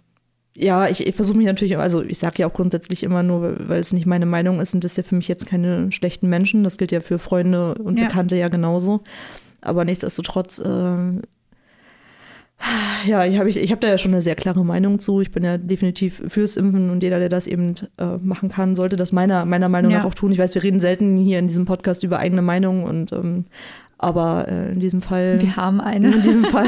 [0.55, 3.81] ja, ich, ich versuche mich natürlich, also ich sage ja auch grundsätzlich immer nur, weil
[3.81, 6.63] es nicht meine Meinung ist, sind das ja für mich jetzt keine schlechten Menschen.
[6.63, 8.05] Das gilt ja für Freunde und Ja.
[8.05, 9.01] Bekannte ja genauso.
[9.59, 11.23] Aber nichtsdestotrotz, ähm,
[13.05, 15.21] ja, ich habe ich, ich hab da ja schon eine sehr klare Meinung zu.
[15.21, 18.95] Ich bin ja definitiv fürs Impfen und jeder, der das eben äh, machen kann, sollte
[18.95, 19.99] das meiner, meiner Meinung Ja.
[19.99, 20.31] nach auch tun.
[20.31, 23.45] Ich weiß, wir reden selten hier in diesem Podcast über eigene Meinung und ähm,
[23.97, 25.41] aber äh, in diesem Fall.
[25.41, 26.13] Wir haben eine.
[26.13, 26.67] in diesem Fall,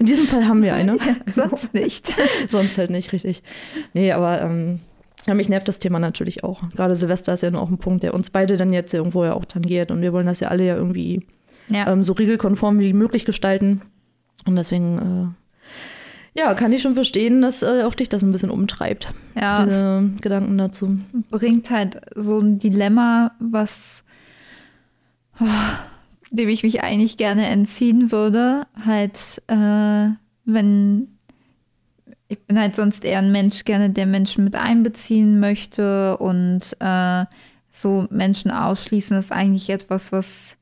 [0.00, 0.96] in diesem Fall haben wir eine.
[1.34, 2.14] Sonst nicht.
[2.48, 3.42] Sonst halt nicht, richtig.
[3.94, 4.80] Nee, aber ähm,
[5.26, 6.62] ja, mich nervt das Thema natürlich auch.
[6.74, 9.24] Gerade Silvester ist ja nur auch ein Punkt, der uns beide dann jetzt ja irgendwo
[9.24, 9.90] ja auch tangiert.
[9.90, 11.26] Und wir wollen das ja alle ja irgendwie
[11.68, 11.90] Ja.
[11.92, 13.82] ähm, so regelkonform wie möglich gestalten.
[14.46, 15.34] Und deswegen,
[16.34, 19.64] äh, ja, kann ich schon verstehen, dass äh, auch dich das ein bisschen umtreibt, ja,
[19.64, 20.98] es diese Gedanken dazu.
[21.30, 24.04] bringt halt so ein Dilemma, was
[25.40, 25.46] oh,
[26.30, 28.66] dem ich mich eigentlich gerne entziehen würde.
[28.84, 30.10] Halt, äh,
[30.44, 31.08] wenn
[32.28, 37.24] ich bin halt sonst eher ein Mensch gerne, der Menschen mit einbeziehen möchte und äh,
[37.70, 40.56] so Menschen ausschließen ist eigentlich etwas, was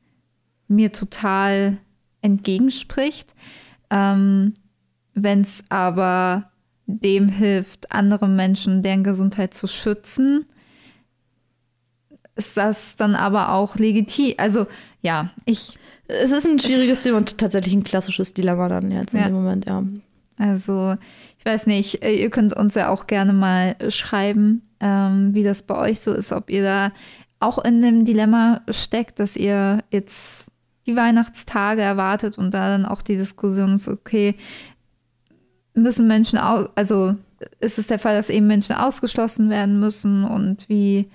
[0.68, 1.78] mir total
[2.26, 3.34] entgegenspricht.
[3.90, 4.54] Ähm,
[5.14, 6.50] wenn es aber
[6.86, 10.44] dem hilft, andere Menschen, deren Gesundheit zu schützen,
[12.36, 14.34] ist das dann aber auch legitim.
[14.38, 14.66] Also
[15.02, 19.20] ja, ich, Es ist ein schwieriges Thema und tatsächlich ein klassisches Dilemma dann jetzt in
[19.20, 19.26] Ja.
[19.26, 19.82] dem Moment, ja.
[20.36, 20.96] also
[21.38, 25.62] ich weiß nicht, äh, ihr könnt uns ja auch gerne mal schreiben, ähm, wie das
[25.62, 26.92] bei euch so ist, ob ihr da
[27.40, 30.50] auch in dem Dilemma steckt, dass ihr jetzt
[30.86, 34.36] die Weihnachtstage erwartet und da dann auch die Diskussion ist, okay,
[35.74, 37.16] müssen Menschen aus, also
[37.60, 41.10] ist es der Fall, dass eben Menschen ausgeschlossen werden müssen und wie,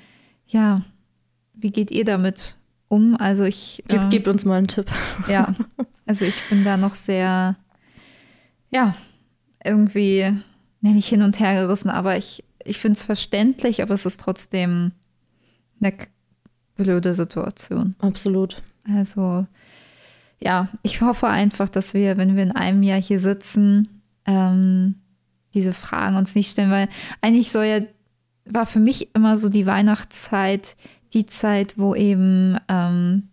[0.46, 0.82] ja,
[1.54, 2.58] wie geht ihr damit
[2.88, 3.16] um?
[3.18, 4.92] Also ich Gib, ähm, Gebt uns mal einen Tipp.
[5.28, 5.56] ja,
[6.06, 7.56] also ich bin da noch sehr,
[8.70, 8.96] ja,
[9.64, 10.32] irgendwie,
[10.82, 14.20] nenne ich hin und her gerissen, aber ich, ich finde es verständlich, aber es ist
[14.20, 14.92] trotzdem
[15.80, 15.94] eine
[16.76, 17.96] blöde Situation.
[18.00, 18.62] Absolut.
[18.88, 19.46] Also,
[20.42, 24.96] ja, ich hoffe einfach, dass wir, wenn wir in einem Jahr hier sitzen, ähm,
[25.54, 26.90] diese Fragen uns nicht stellen, weil
[27.22, 27.80] eigentlich soll ja,
[28.46, 30.76] war für mich immer so die Weihnachtszeit
[31.14, 33.30] die Zeit, wo eben ähm,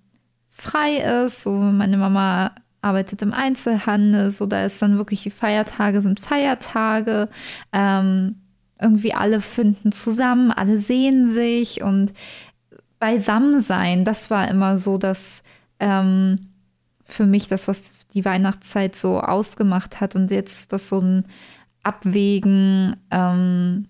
[0.51, 1.43] frei ist.
[1.43, 7.29] So, meine Mama arbeitet im Einzelhandel, so da ist dann wirklich die Feiertage sind Feiertage.
[7.73, 8.37] Ähm,
[8.81, 12.13] irgendwie alle finden zusammen, alle sehen sich und
[13.01, 15.43] beisammen sein, das war immer so das
[15.81, 16.48] ähm,
[17.09, 20.15] für mich das, was die Weihnachtszeit so ausgemacht hat.
[20.15, 21.25] Und jetzt ist das so ein
[21.83, 23.89] Abwägen, ähm,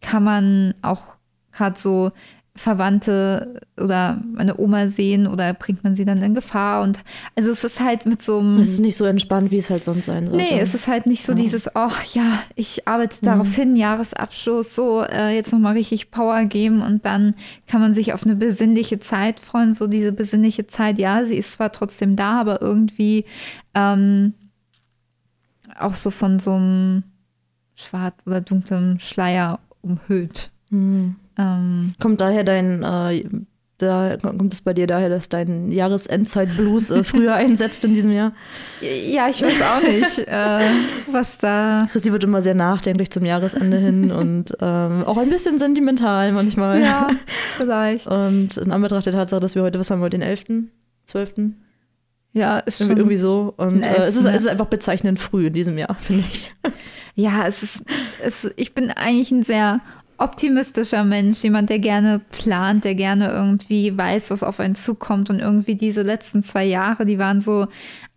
[0.00, 1.16] kann man auch
[1.52, 2.12] gerade so
[2.60, 6.82] Verwandte oder meine Oma sehen oder bringt man sie dann in Gefahr?
[6.82, 7.00] Und
[7.34, 8.58] also es ist halt mit so einem.
[8.58, 10.44] Es ist nicht so entspannt, wie es halt sonst sein sollte.
[10.44, 11.38] Nee, es ist halt nicht so Ja.
[11.38, 16.82] dieses, oh ja, ich arbeite darauf hin, Jahresabschluss, so äh, jetzt nochmal richtig Power geben
[16.82, 17.34] und dann
[17.66, 19.72] kann man sich auf eine besinnliche Zeit freuen.
[19.72, 23.24] So diese besinnliche Zeit, ja, sie ist zwar trotzdem da, aber irgendwie
[23.74, 24.34] ähm,
[25.78, 27.04] auch so von so einem
[27.74, 30.50] schwarz oder dunklem Schleier umhüllt.
[30.68, 31.16] Hm.
[31.40, 33.24] Ähm, Kommt daher dein, äh,
[33.78, 38.32] da kommt es bei dir daher, dass dein Jahresendzeit-Blues äh, früher einsetzt in diesem Jahr?
[38.80, 40.60] ja, ich weiß auch nicht, äh,
[41.10, 41.78] was da.
[41.90, 46.82] Chrissy wird immer sehr nachdenklich zum Jahresende hin und ähm, auch ein bisschen sentimental manchmal.
[46.82, 47.08] Ja,
[47.56, 48.06] vielleicht.
[48.06, 50.44] Und in Anbetracht der Tatsache, dass wir heute, was haben wir heute, den 11.,
[51.04, 51.34] 12.?
[52.32, 52.98] Ja, ist Irgendwie, schon.
[52.98, 53.54] irgendwie so.
[53.56, 56.52] Und äh, es, ist, 11., es ist einfach bezeichnend früh in diesem Jahr, finde ich.
[57.16, 57.82] Ja, es ist,
[58.22, 59.80] es, ich bin eigentlich ein sehr
[60.20, 65.30] optimistischer Mensch, jemand, der gerne plant, der gerne irgendwie weiß, was auf einen zukommt.
[65.30, 67.66] Und irgendwie diese letzten zwei Jahre, die waren so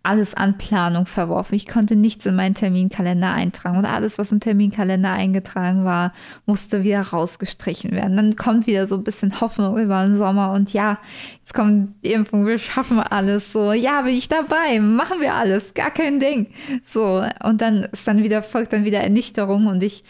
[0.04, 1.54] alles an Planung verworfen.
[1.54, 6.12] Ich konnte nichts in meinen Terminkalender eintragen und alles, was im Terminkalender eingetragen war,
[6.44, 8.16] musste wieder rausgestrichen werden.
[8.16, 10.98] Dann kommt wieder so ein bisschen Hoffnung über den Sommer und ja,
[11.40, 13.50] jetzt kommt die Impfung, wir schaffen alles.
[13.50, 16.48] So, ja, bin ich dabei, machen wir alles, gar kein Ding.
[16.84, 20.04] So, und dann ist dann wieder, folgt dann wieder Ernüchterung und ich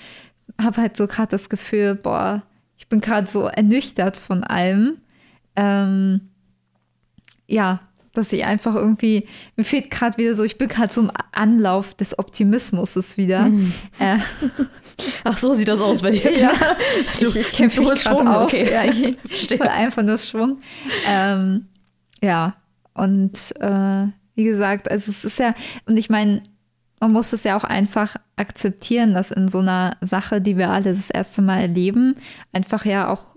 [0.61, 2.43] habe halt so gerade das Gefühl, boah,
[2.77, 4.99] ich bin gerade so ernüchtert von allem.
[5.57, 6.23] Ähm,
[7.47, 7.81] ja,
[8.13, 9.27] dass ich einfach irgendwie,
[9.57, 13.51] mir fehlt gerade wieder so, ich bin gerade so im Anlauf des Optimismus wieder.
[13.99, 14.19] Äh,
[15.25, 16.39] Ach, so sieht das aus bei dir.
[16.39, 16.53] ja,
[17.21, 18.45] Du- ich, ich kämpfe mich Schwung, auf.
[18.45, 18.71] okay.
[18.73, 19.71] Ja, ich Verstehe.
[19.71, 20.61] einfach nur Schwung.
[21.09, 21.67] Ähm,
[22.23, 22.55] ja,
[22.95, 25.55] und äh, wie gesagt, also es ist ja,
[25.87, 26.43] und ich meine,
[27.05, 30.85] man muss es ja auch einfach akzeptieren, dass in so einer Sache, die wir alle
[30.85, 32.17] das erste Mal erleben,
[32.55, 33.37] einfach ja auch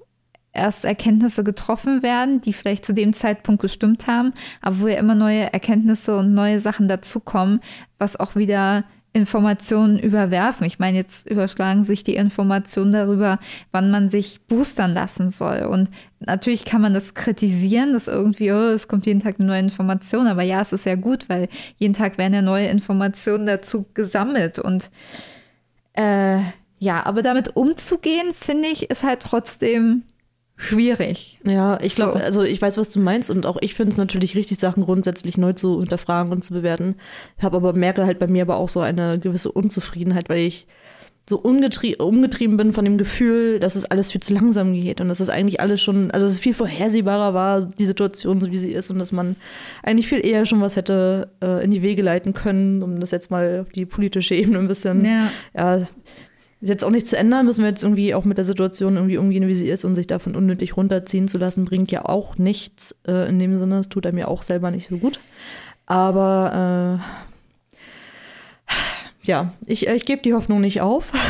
[0.53, 5.15] erst Erkenntnisse getroffen werden, die vielleicht zu dem Zeitpunkt gestimmt haben, aber wo ja immer
[5.15, 7.59] neue Erkenntnisse und neue Sachen dazukommen,
[7.97, 10.67] was auch wieder Informationen überwerfen.
[10.67, 13.39] Ich meine, jetzt überschlagen sich die Informationen darüber,
[13.71, 15.63] wann man sich boostern lassen soll.
[15.63, 15.89] Und
[16.19, 20.27] natürlich kann man das kritisieren, dass irgendwie, oh, es kommt jeden Tag eine neue Information.
[20.27, 24.59] Aber ja, es ist ja gut, weil jeden Tag werden ja neue Informationen dazu gesammelt.
[24.59, 24.91] Und
[25.93, 26.39] äh,
[26.79, 30.03] ja, aber damit umzugehen, finde ich, ist halt trotzdem
[30.57, 31.39] schwierig.
[31.45, 32.25] Ja, ich glaube, So.
[32.25, 35.37] also ich weiß, was du meinst und auch ich finde es natürlich richtig, Sachen grundsätzlich
[35.37, 36.95] neu zu hinterfragen und zu bewerten.
[37.37, 40.67] Ich habe aber merke halt bei mir aber auch so eine gewisse Unzufriedenheit, weil ich
[41.29, 45.19] so umgetrieben bin von dem Gefühl, dass es alles viel zu langsam geht und dass
[45.19, 48.71] es eigentlich alles schon, also dass es viel vorhersehbarer war, die Situation, so wie sie
[48.71, 49.35] ist und dass man
[49.83, 53.29] eigentlich viel eher schon was hätte äh, in die Wege leiten können, um das jetzt
[53.29, 55.31] mal auf die politische Ebene ein bisschen Ja.
[55.53, 55.87] ja,
[56.61, 59.17] ist jetzt auch nicht zu ändern, müssen wir jetzt irgendwie auch mit der Situation irgendwie
[59.17, 62.95] umgehen, wie sie ist und sich davon unnötig runterziehen zu lassen, bringt ja auch nichts
[63.07, 63.77] äh, in dem Sinne.
[63.79, 65.19] Es tut einem ja auch selber nicht so gut.
[65.85, 66.99] Aber
[68.65, 68.73] äh,
[69.23, 71.11] ja, ich, ich gebe die Hoffnung nicht auf.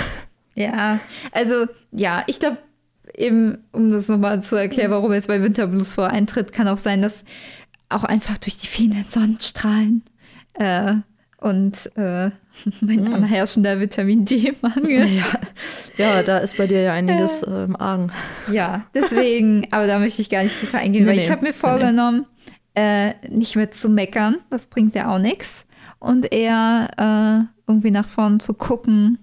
[0.60, 1.00] Ja,
[1.34, 2.58] also ja, ich glaube,
[3.16, 7.04] eben, um das nochmal zu erklären, warum jetzt bei Winterblues vor eintritt, kann auch sein,
[7.04, 7.24] dass
[7.90, 10.02] auch einfach durch die vielen Sonnenstrahlen
[10.54, 10.96] äh,
[11.38, 12.32] und äh,
[12.82, 15.06] mein anherrschender Vitamin D-Mangel.
[15.08, 15.26] Ja,
[15.98, 18.12] ja, da ist bei dir ja einiges äh, im Argen.
[18.52, 21.24] Ja, deswegen, aber da möchte ich gar nicht tiefer eingehen, Nee, weil nee.
[21.24, 21.60] ich habe mir Nee, nee.
[21.60, 22.26] vorgenommen,
[22.76, 25.66] äh, nicht mehr zu meckern, das bringt ja auch nichts.
[26.00, 29.18] Und eher äh, irgendwie nach vorn zu gucken.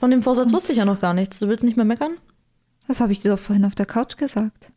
[0.00, 1.38] Von dem Vorsatz wusste ich ja noch gar nichts.
[1.38, 2.12] Du willst nicht mehr meckern?
[2.86, 4.70] Was habe ich dir doch vorhin auf der Couch gesagt?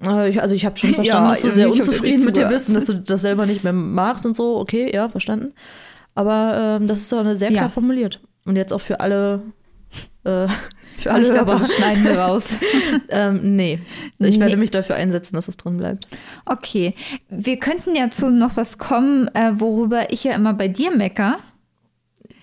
[0.00, 2.74] Äh, Also ich habe schon verstanden, Ja, dass du sehr unzufrieden mit dir bist und
[2.74, 4.58] dass du das selber nicht mehr magst und so.
[4.58, 5.52] Okay, ja, verstanden.
[6.16, 7.68] Aber ähm, das ist doch eine sehr klar Ja.
[7.68, 8.20] formuliert.
[8.44, 9.42] Und jetzt auch für alle,
[10.24, 10.48] äh,
[10.98, 12.58] für alle ich dachte, das schneiden wir raus.
[13.10, 13.78] ähm, nee,
[14.18, 14.40] ich Nee.
[14.40, 16.08] werde mich dafür einsetzen, dass es drin bleibt.
[16.46, 16.94] Okay,
[17.28, 21.38] wir könnten ja zu noch was kommen, äh, worüber ich ja immer bei dir mecker.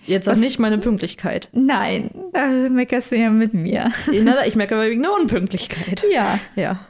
[0.06, 1.48] Jetzt auch Was- nicht meine Pünktlichkeit.
[1.52, 3.90] Nein, da meckerst du ja mit mir.
[4.22, 6.04] Na, ich merke aber wegen der Unpünktlichkeit.
[6.12, 6.38] Ja.
[6.56, 6.80] Ja.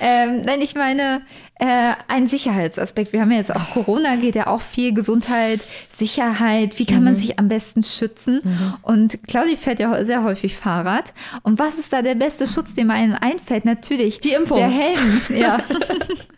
[0.00, 1.22] Ähm, nein, ich meine,
[1.60, 3.12] äh, ein Sicherheitsaspekt.
[3.12, 6.78] Wir haben ja jetzt auch Corona, geht ja auch viel Gesundheit, Sicherheit.
[6.78, 8.40] Wie kann man sich am besten schützen?
[8.82, 11.14] Und Claudi fährt ja sehr häufig Fahrrad.
[11.42, 13.64] Und was ist da der beste Schutz, den einem einfällt?
[13.64, 14.56] Natürlich Die Impfung.
[14.58, 15.20] Der Helm.
[15.28, 15.60] Ja.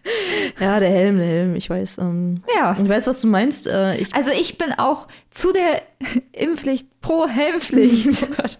[0.59, 1.99] Ja, der Helm, der Helm, ich weiß.
[1.99, 2.77] Ähm, ja.
[2.81, 3.67] Ich weiß, was du meinst.
[3.67, 5.83] Äh, ich, Also ich bin auch zu der
[6.33, 8.23] Impfpflicht pro Helmpflicht.
[8.23, 8.59] Oh Gott.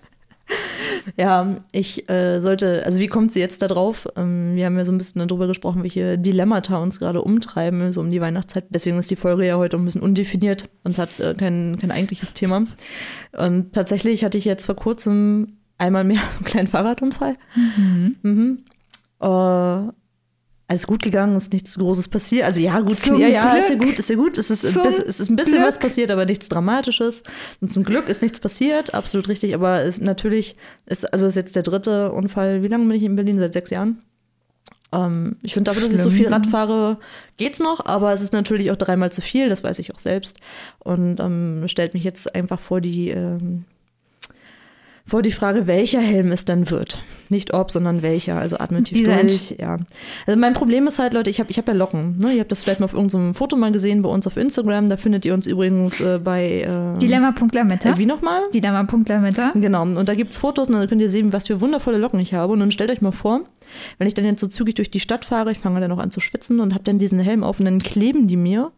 [1.17, 4.07] Ja, ich äh, sollte, also wie kommt sie jetzt da drauf?
[4.17, 8.01] Ähm, wir haben ja so ein bisschen darüber gesprochen, welche Dilemmata uns gerade umtreiben, so
[8.01, 8.67] um die Weihnachtszeit.
[8.71, 12.35] Deswegen ist die Folge ja heute ein bisschen undefiniert und hat äh, kein, kein eigentliches
[12.35, 12.67] Thema.
[13.33, 17.37] Und tatsächlich hatte ich jetzt vor kurzem einmal mehr so einen kleinen Fahrradunfall.
[18.23, 18.65] Mhm.
[19.21, 19.93] Äh,
[20.73, 22.45] alles gut gegangen, ist nichts Großes passiert.
[22.45, 23.91] Also ja, gut, Zum ja, ja, ist ja Glück.
[23.91, 24.39] gut, ist ja gut.
[24.39, 25.69] Es ist, ein Zum bisschen, es ist ein bisschen Glück.
[25.69, 27.23] was passiert, aber nichts Dramatisches.
[27.61, 29.55] Und zum Glück ist nichts passiert, absolut richtig.
[29.55, 30.57] Aber es natürlich
[30.87, 32.63] ist, also ist jetzt der dritte Unfall.
[32.63, 33.39] Wie lange bin ich in Berlin?
[33.39, 34.03] Seit sechs Jahren.
[34.93, 36.29] Ähm, ich finde aber, dass ich so viel.
[36.29, 36.99] Rad fahre,
[37.37, 40.39] geht's noch, aber es ist natürlich auch dreimal zu viel, das weiß ich auch selbst.
[40.79, 43.65] Und ähm, stellt mich jetzt einfach vor die ähm,
[45.05, 47.03] vor die Frage, welcher Helm es dann wird.
[47.29, 48.37] Nicht ob, sondern welcher.
[48.37, 49.57] Also atme tief Dieser durch.
[49.59, 49.79] Ja.
[50.27, 52.19] Also mein Problem ist halt, Leute, ich habe ich hab ja Locken.
[52.19, 52.33] Ne?
[52.33, 54.89] Ihr habt das vielleicht mal auf irgendeinem Foto mal gesehen bei uns auf Instagram.
[54.89, 57.91] Da findet ihr uns übrigens äh, bei äh, Dilemma.lametta.
[57.91, 58.43] äh, wie nochmal?
[58.55, 59.53] Dilemma.lametta.
[59.55, 62.35] Genau, und da gibt's Fotos und dann könnt ihr sehen, was für wundervolle Locken ich
[62.35, 62.53] habe.
[62.53, 63.41] Und dann stellt euch mal vor,
[63.99, 66.11] wenn ich dann jetzt so zügig durch die Stadt fahre, ich fange dann auch an
[66.11, 68.73] zu schwitzen und habe dann diesen Helm auf und dann kleben die mir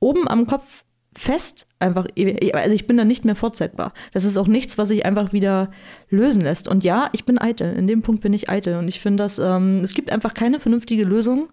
[0.00, 0.84] oben am Kopf
[1.18, 2.06] fest, einfach,
[2.52, 3.92] also ich bin dann nicht mehr vorzeigbar.
[4.12, 5.70] Das ist auch nichts, was sich einfach wieder
[6.08, 6.68] lösen lässt.
[6.68, 7.74] Und ja, ich bin eitel.
[7.74, 8.76] In dem Punkt bin ich eitel.
[8.78, 11.48] Und ich finde, dass ähm, es gibt einfach keine vernünftige Lösung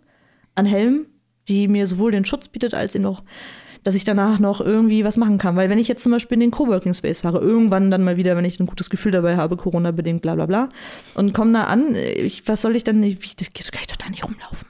[0.53, 1.07] an Helm,
[1.47, 3.23] die mir sowohl den Schutz bietet, als eben auch,
[3.83, 5.55] dass ich danach noch irgendwie was machen kann.
[5.55, 8.35] Weil wenn ich jetzt zum Beispiel in den Coworking Space fahre, irgendwann dann mal wieder,
[8.37, 10.69] wenn ich ein gutes Gefühl dabei habe, Corona-bedingt, bla bla bla,
[11.15, 14.09] und komme da an, ich, was soll ich dann, wie, das kann ich doch da
[14.09, 14.67] nicht rumlaufen.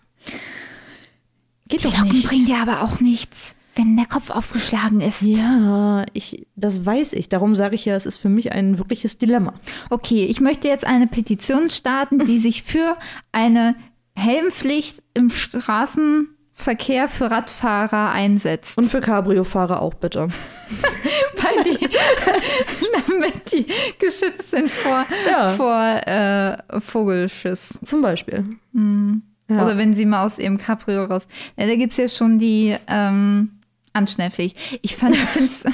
[1.68, 2.28] Geht Die Locken nicht.
[2.28, 5.22] bringen dir aber auch nichts, wenn der Kopf aufgeschlagen ist.
[5.24, 7.30] Ja, ich, das weiß ich.
[7.30, 9.54] Darum sage ich ja, es ist für mich ein wirkliches Dilemma.
[9.90, 12.96] Okay, ich möchte jetzt eine Petition starten, die sich für
[13.32, 13.76] eine
[14.16, 18.78] Helmpflicht im Straßenverkehr für Radfahrer einsetzt.
[18.78, 20.30] Und für Cabrio-Fahrer auch bitte.
[21.38, 21.78] weil die,
[23.08, 23.66] damit die
[24.00, 25.50] geschützt sind vor, Ja.
[25.50, 27.78] vor äh, Vogelschiss.
[27.84, 28.46] Zum Beispiel.
[28.74, 28.80] Ja.
[28.82, 29.22] Mhm.
[29.48, 31.28] Oder wenn sie mal aus ihrem Cabrio raus.
[31.56, 33.52] Ja, da gibt es ja schon die ähm,
[33.96, 34.58] Anschnellpflicht.
[34.82, 35.64] Ich fand, find's,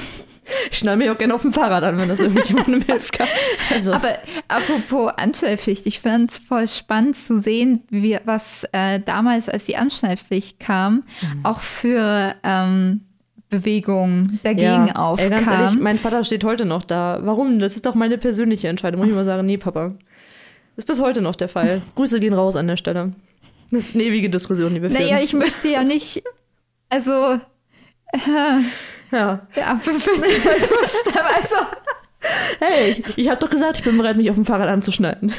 [0.71, 3.17] Ich schnall mich auch gerne auf dem Fahrrad an, wenn das irgendjemandem hilft.
[3.73, 9.49] Also, aber apropos Anschnellpflicht, ich fand es voll spannend zu sehen, wie, was äh, damals,
[9.49, 11.03] als die Anschnellpflicht kam,
[11.43, 13.01] auch für ähm,
[13.49, 15.31] Bewegungen dagegen ja, aufkam.
[15.31, 17.19] ey, ganz ehrlich, mein Vater steht heute noch da.
[17.21, 17.59] Warum?
[17.59, 19.01] Das ist doch meine persönliche Entscheidung.
[19.01, 19.93] Muss ich mal sagen, nee, Papa.
[20.75, 21.81] Das ist bis heute noch der Fall.
[21.95, 23.13] Grüße gehen raus an der Stelle.
[23.69, 25.01] Das ist eine ewige Diskussion, die wir führen.
[25.01, 26.23] naja, ich möchte ja nicht,
[26.89, 27.39] also
[29.11, 29.47] ja.
[29.55, 31.27] Ja, für, für die Buchstaben.
[31.35, 31.55] Also,
[32.59, 35.33] Hey, ich, ich habe doch gesagt, ich bin bereit, mich auf dem Fahrrad anzuschneiden.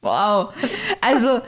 [0.00, 0.52] wow.
[1.00, 1.40] Also,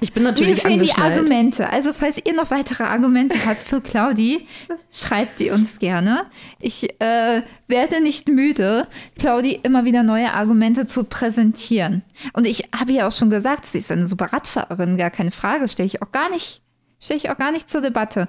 [0.00, 0.92] Ich bin mir natürlich fehlen die.
[0.92, 1.70] Argumente.
[1.70, 4.46] Also, falls ihr noch weitere Argumente habt für Claudi,
[4.90, 6.24] schreibt die uns gerne.
[6.58, 12.02] Ich äh, werde nicht müde, Claudi immer wieder neue Argumente zu präsentieren.
[12.32, 15.68] Und ich habe ja auch schon gesagt, sie ist eine super Radfahrerin, gar keine Frage,
[15.68, 16.60] stelle ich auch gar nicht,
[17.06, 18.28] stelle ich auch gar nicht zur Debatte.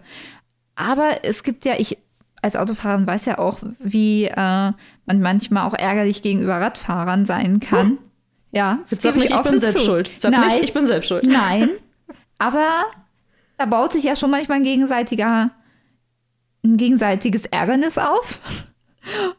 [0.75, 1.97] Aber es gibt ja, ich
[2.41, 7.97] als Autofahrerin weiß ja auch, wie äh, man manchmal auch ärgerlich gegenüber Radfahrern sein kann.
[8.51, 9.85] Ja, das Jetzt sag nicht, ich bin selbst zu.
[9.85, 10.09] schuld.
[10.17, 11.25] Sag Nein, nicht, ich bin selbst schuld.
[11.27, 11.69] Nein,
[12.37, 12.85] aber
[13.57, 15.51] da baut sich ja schon manchmal ein gegenseitiger,
[16.63, 18.39] ein gegenseitiges Ärgernis auf.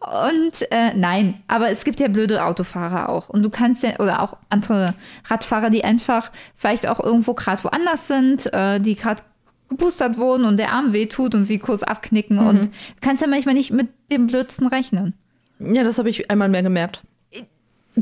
[0.01, 3.29] Und äh, nein, aber es gibt ja blöde Autofahrer auch.
[3.29, 4.95] Und du kannst ja, oder auch andere
[5.27, 9.23] Radfahrer, die einfach vielleicht auch irgendwo gerade woanders sind, äh, die gerade
[9.69, 12.39] geboostert wurden und der Arm wehtut und sie kurz abknicken.
[12.39, 15.15] Und du kannst ja manchmal nicht mit dem Blödsten rechnen.
[15.59, 17.03] Ja, das habe ich einmal mehr gemerkt.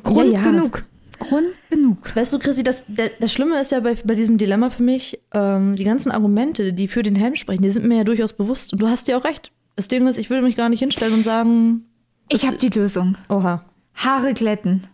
[0.03, 0.43] Grund ja.
[0.43, 0.85] genug.
[1.19, 2.15] Grund genug.
[2.15, 2.85] Weißt du, Chrissy, das,
[3.19, 6.89] das Schlimme ist ja bei, bei diesem Dilemma für mich, ähm, die ganzen Argumente, die
[6.89, 8.73] für den Helm sprechen, die sind mir ja durchaus bewusst.
[8.73, 9.51] Und du hast ja auch recht.
[9.77, 11.85] Das Ding ist, ich will mich gar nicht hinstellen und sagen,
[12.29, 13.17] Ich habe die Lösung.
[13.29, 13.65] oha.
[13.95, 14.87] Haare glätten.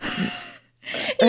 [0.00, 0.06] ich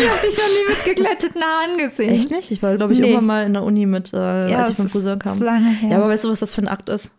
[0.09, 2.09] habe dich noch nie mit geglätteten Haaren gesehen.
[2.13, 2.51] Echt nicht?
[2.51, 3.07] Ich war, glaube ich, Nee.
[3.07, 5.33] irgendwann mal in der Uni mit, äh, Ja, als ich vom Friseur kam.
[5.33, 5.89] ist lange her.
[5.91, 7.11] Ja, aber weißt du, was das für ein Akt ist?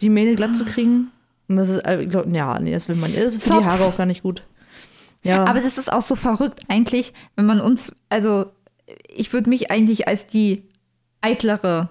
[0.00, 1.10] Die Mähne glatt zu kriegen?
[1.48, 3.14] Und das ist, äh, ich glaub, ja, nee, das will man.
[3.14, 3.58] Das ist für Zopf.
[3.60, 4.42] die Haare auch gar nicht gut.
[5.22, 5.44] Ja.
[5.44, 8.46] Aber das ist auch so verrückt eigentlich, wenn man uns, also
[9.08, 10.64] ich würde mich eigentlich als die
[11.20, 11.90] eitlere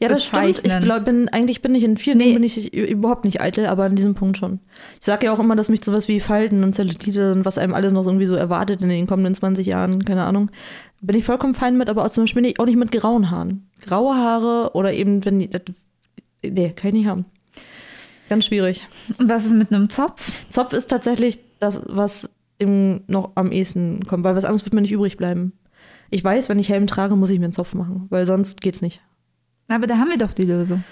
[0.00, 0.48] Ja, das stimmt.
[0.48, 0.84] Ich bezeichnen.
[0.84, 2.24] glaub, bin, eigentlich bin ich in vielen Nee.
[2.24, 4.60] Dingen bin ich überhaupt nicht eitel, aber an diesem Punkt schon.
[4.98, 7.74] Ich sage ja auch immer, dass mich sowas wie Falten und Zellulite und was einem
[7.74, 10.50] alles noch irgendwie so erwartet in den kommenden 20 Jahren, keine Ahnung,
[11.00, 13.68] bin ich vollkommen fein mit, aber auch zum Beispiel nicht, auch nicht mit grauen Haaren.
[13.82, 15.62] Graue Haare oder eben, wenn die, das,
[16.42, 17.26] nee, kann ich nicht haben.
[18.28, 18.86] Ganz schwierig.
[19.18, 20.32] Und was ist mit einem Zopf?
[20.50, 22.28] Zopf ist tatsächlich das, was
[22.60, 25.52] dem noch am ehesten kommt, weil was anderes wird mir nicht übrig bleiben.
[26.10, 28.82] Ich weiß, wenn ich Helm trage, muss ich mir einen Zopf machen, weil sonst geht's
[28.82, 29.00] nicht.
[29.68, 30.84] Aber da haben wir doch die Lösung.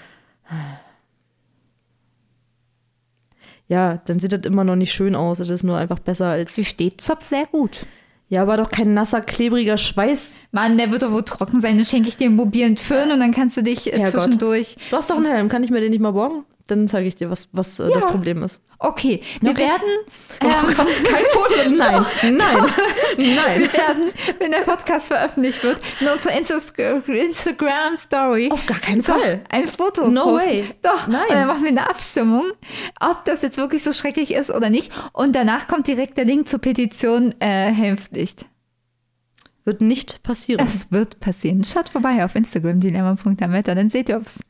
[3.67, 5.39] Ja, dann sieht das immer noch nicht schön aus.
[5.39, 6.53] Das ist nur einfach besser als.
[6.53, 7.85] Hier steht Zopf sehr gut.
[8.27, 10.37] Ja, aber doch kein nasser, klebriger Schweiß.
[10.51, 11.77] Mann, der wird doch wohl trocken sein.
[11.77, 14.23] Dann schenke ich dir einen mobilen Föhn und dann kannst du dich äh, Herrgott.
[14.23, 14.77] zwischendurch.
[14.89, 16.43] Du hast doch einen Helm, kann ich mir den nicht mal borgen?
[16.67, 18.09] Dann zeige ich dir, was, was äh, das Ja.
[18.09, 18.59] Problem ist.
[18.79, 19.61] Okay, wir Okay.
[19.61, 19.87] werden.
[20.41, 21.69] Ähm, Kein Foto?
[21.69, 22.35] Nein, nein,
[23.17, 23.59] nein.
[23.61, 29.17] Wir werden, wenn der Podcast veröffentlicht wird, in unserer Insta- Instagram-Story Auf gar keinen doch
[29.19, 29.41] Fall.
[29.49, 30.49] ein Foto No posten.
[30.49, 30.63] way.
[30.81, 31.21] Doch, Nein.
[31.29, 32.45] und dann machen wir eine Abstimmung,
[32.99, 34.91] ob das jetzt wirklich so schrecklich ist oder nicht.
[35.13, 38.45] Und danach kommt direkt der Link zur Petition äh, Helmpflicht.
[39.63, 40.65] Wird nicht passieren.
[40.65, 41.63] Es wird passieren.
[41.63, 44.41] Schaut vorbei auf Instagram, dilemma.ameta, dann seht ihr, ob es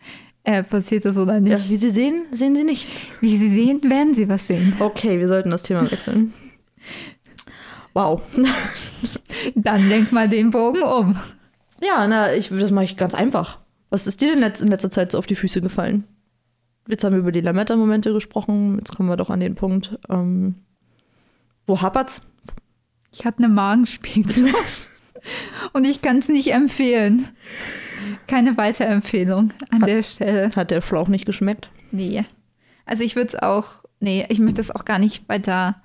[0.46, 1.52] äh, passiert das oder nicht.
[1.52, 3.08] Ja, wie Sie sehen, sehen Sie nichts.
[3.20, 4.74] Wie Sie sehen, werden Sie was sehen.
[4.80, 6.34] Okay, wir sollten das Thema wechseln.
[7.94, 8.22] Wow.
[9.56, 11.18] Dann lenk mal den Bogen um.
[11.82, 13.60] Ja, na, ich, das mache ich ganz einfach.
[13.90, 16.04] Was ist dir denn in letzter Zeit so auf die Füße gefallen?
[16.88, 18.78] Jetzt haben wir über die Lametta-Momente gesprochen.
[18.78, 19.98] Jetzt kommen wir doch an den Punkt.
[20.10, 20.56] Ähm,
[21.66, 22.22] wo hapert's?
[23.12, 24.54] Ich hatte eine Magenspiegelung.
[25.74, 27.30] Und ich kann es nicht empfehlen.
[28.28, 30.50] Keine Weiterempfehlung an der Stelle.
[30.56, 31.70] Hat der Schlauch nicht geschmeckt?
[31.92, 32.26] Nee.
[32.86, 35.76] Also ich würde es auch, nee, ich möchte es auch gar nicht weiter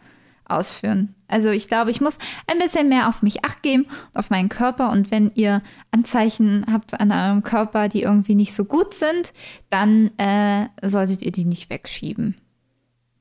[0.44, 1.14] ausführen.
[1.28, 2.18] Also ich glaube, ich muss
[2.50, 4.90] ein bisschen mehr auf mich acht geben und auf meinen Körper.
[4.90, 5.62] Und wenn ihr
[5.92, 9.32] Anzeichen habt an eurem Körper, die irgendwie nicht so gut sind,
[9.70, 12.36] dann äh, solltet ihr die nicht wegschieben.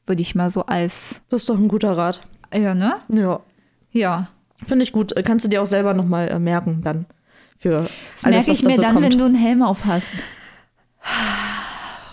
[0.05, 2.21] Würde ich mal so als, Das ist doch ein guter Rat.
[2.53, 2.95] ja, ne?
[3.09, 3.41] Ja.
[3.91, 4.27] Ja.
[4.65, 5.13] Finde ich gut.
[5.23, 7.05] Kannst du dir auch selber nochmal äh, merken dann.
[7.59, 7.89] Für Das
[8.23, 9.05] alles, merke was ich da mir so dann, kommt.
[9.05, 10.23] wenn du einen Helm auf hast.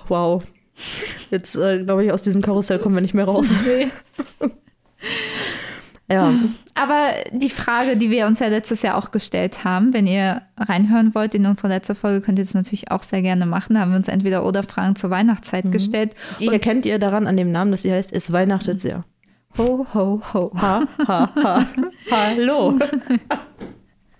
[0.08, 0.42] Wow.
[1.30, 3.54] Jetzt, äh, glaube ich, aus diesem Karussell kommen wir nicht mehr raus.
[6.10, 6.34] ja.
[6.74, 11.14] Aber die Frage, die wir uns ja letztes Jahr auch gestellt haben, wenn ihr reinhören
[11.14, 13.74] wollt in unsere letzte Folge, könnt ihr das natürlich auch sehr gerne machen.
[13.74, 16.14] Da haben wir uns entweder oder Fragen zur Weihnachtszeit gestellt.
[16.40, 19.04] Die erkennt ihr daran an dem Namen, dass sie heißt, es weihnachtet sehr.
[19.58, 20.52] Ho, ho, ho.
[20.60, 21.66] Ha, ha, ha.
[22.10, 22.78] Hallo.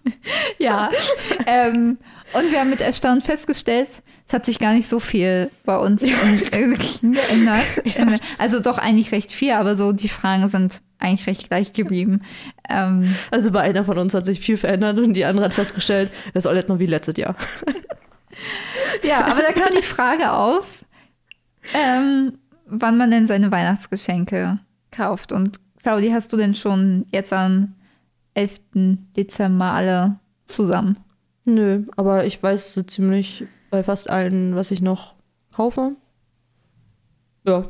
[0.59, 0.90] Ja.
[1.47, 1.99] ähm,
[2.33, 3.88] und wir haben mit Erstaunen festgestellt,
[4.29, 6.12] es hat sich gar nicht so viel bei uns in-
[6.53, 8.21] äh, geändert.
[8.38, 12.23] Also doch eigentlich recht viel, aber so die Fragen sind eigentlich recht gleich geblieben.
[12.69, 16.11] Ähm, Also bei einer von uns hat sich viel verändert und die andere hat festgestellt,
[16.35, 17.37] das ist alles noch wie letztes Jahr.
[19.03, 20.85] Ja, aber da kam die Frage auf,
[21.75, 24.59] ähm, wann man denn seine Weihnachtsgeschenke
[24.90, 25.33] kauft.
[25.33, 27.75] Und Claudi, hast du denn schon jetzt am
[28.37, 28.61] 11.
[29.16, 30.99] Dezember alle zusammen?
[31.44, 35.14] Nö, aber ich weiß so ziemlich bei fast allen, was ich noch
[35.55, 35.92] kaufe.
[37.46, 37.68] Ja.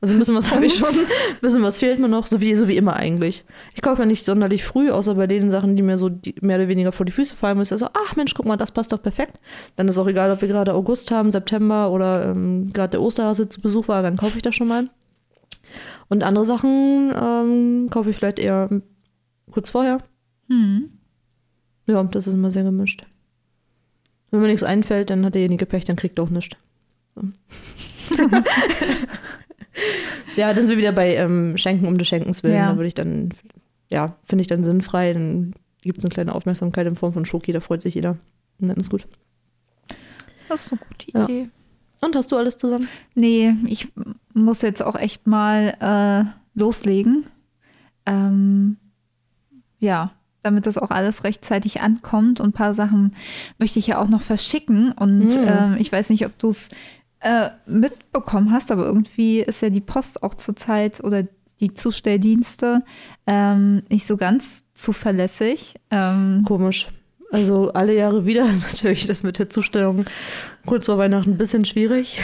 [0.00, 2.54] Also ein bisschen was habe ich schon, ein bisschen was fehlt mir noch, so wie,
[2.54, 3.44] so wie immer eigentlich.
[3.74, 6.58] Ich kaufe ja nicht sonderlich früh, außer bei den Sachen, die mir so die, mehr
[6.58, 7.74] oder weniger vor die Füße fallen müssen.
[7.74, 9.38] Also, ach Mensch, guck mal, das passt doch perfekt.
[9.74, 13.48] Dann ist auch egal, ob wir gerade August haben, September oder ähm, gerade der Osterhase
[13.48, 14.88] zu Besuch war, dann kaufe ich das schon mal.
[16.08, 18.68] Und andere Sachen ähm, kaufe ich vielleicht eher
[19.50, 19.98] kurz vorher.
[20.48, 20.90] Hm.
[21.86, 23.06] Ja, das ist immer sehr gemischt.
[24.30, 26.56] Wenn mir nichts einfällt, dann hat derjenige Pech, dann kriegt er auch nichts.
[27.14, 27.22] So.
[30.36, 32.56] ja, dann sind wir wieder bei ähm, Schenken um des Schenkens willen.
[32.56, 32.70] Ja.
[32.70, 33.30] Da würde ich dann,
[33.90, 35.12] ja, finde ich dann sinnfrei.
[35.12, 38.18] Dann gibt es eine kleine Aufmerksamkeit in Form von Schoki, da freut sich jeder.
[38.58, 39.06] Und dann ist gut.
[40.48, 41.24] Das ist eine gute Ja.
[41.24, 41.48] Idee.
[42.00, 42.88] Und hast du alles zusammen?
[43.14, 43.88] Nee, ich
[44.34, 47.24] muss jetzt auch echt mal äh, loslegen.
[48.04, 48.76] Ähm,
[49.78, 50.12] ja,
[50.42, 52.40] damit das auch alles rechtzeitig ankommt.
[52.40, 53.14] Und ein paar Sachen
[53.58, 54.92] möchte ich ja auch noch verschicken.
[54.92, 55.44] Und Mhm.
[55.46, 56.68] ähm, ich weiß nicht, ob du es
[57.20, 61.24] äh, mitbekommen hast, aber irgendwie ist ja die Post auch zurzeit oder
[61.60, 62.82] die Zustelldienste
[63.26, 65.74] ähm, nicht so ganz zuverlässig.
[65.90, 66.88] Ähm, Komisch.
[67.32, 70.04] Also alle Jahre wieder ist natürlich das mit der Zustellung
[70.66, 72.20] kurz vor Weihnachten ein bisschen schwierig.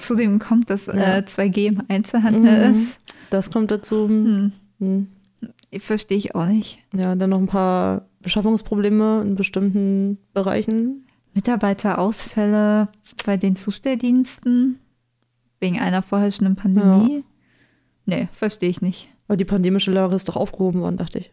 [0.00, 1.18] zudem kommt, dass Ja.
[1.18, 2.74] äh, 2G im Einzelhandel Mhm.
[2.74, 2.98] ist.
[3.30, 4.08] Das kommt dazu.
[4.08, 5.08] Hm, Hm.
[5.78, 6.78] Verstehe ich auch nicht.
[6.94, 11.06] Ja, dann noch ein paar Beschaffungsprobleme in bestimmten Bereichen.
[11.34, 12.88] Mitarbeiterausfälle
[13.26, 14.78] bei den Zustelldiensten
[15.60, 17.24] wegen einer vorherrschenden Pandemie?
[18.06, 19.08] Nee, verstehe ich nicht.
[19.28, 21.32] Aber die pandemische Lage ist doch aufgehoben worden, dachte ich.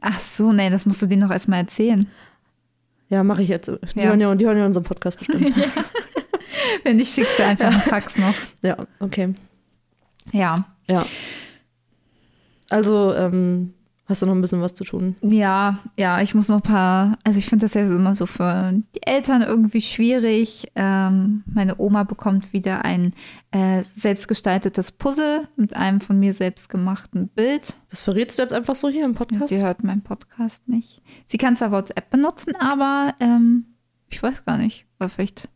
[0.00, 2.06] Ach so, nee, das musst du denen noch erstmal erzählen.
[3.08, 3.68] Ja, mache ich jetzt.
[3.68, 4.04] Die, Ja.
[4.06, 5.54] Hören ja, die hören ja unseren Podcast bestimmt.
[6.84, 8.34] Wenn nicht, schickst du einfach einen Fax noch.
[8.62, 9.34] ja, okay.
[10.32, 10.66] Ja.
[10.86, 11.04] Ja.
[12.70, 13.74] Also, ähm,
[14.08, 15.16] hast du noch ein bisschen was zu tun?
[15.20, 18.72] Ja, ja, ich muss noch ein paar, also ich finde das ja immer so für
[18.94, 20.70] die Eltern irgendwie schwierig.
[20.74, 23.12] Ähm, meine Oma bekommt wieder ein
[23.50, 27.78] äh, selbstgestaltetes Puzzle mit einem von mir selbst gemachten Bild.
[27.90, 29.48] Das verrätst du jetzt einfach so hier im Podcast?
[29.48, 31.02] Sie hört meinen Podcast nicht.
[31.26, 33.66] Sie kann zwar WhatsApp benutzen, aber ähm,
[34.08, 34.86] ich weiß gar nicht.
[35.06, 35.48] Vielleicht.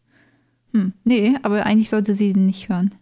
[0.73, 2.95] Hm, nee, aber eigentlich sollte sie den nicht hören.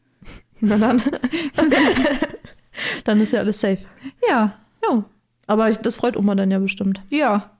[0.60, 1.02] Na dann.
[3.04, 3.84] dann ist ja alles safe.
[4.28, 4.54] Ja,
[4.88, 5.04] Ja.
[5.46, 7.02] Aber ich, das freut Oma dann ja bestimmt.
[7.10, 7.50] ja.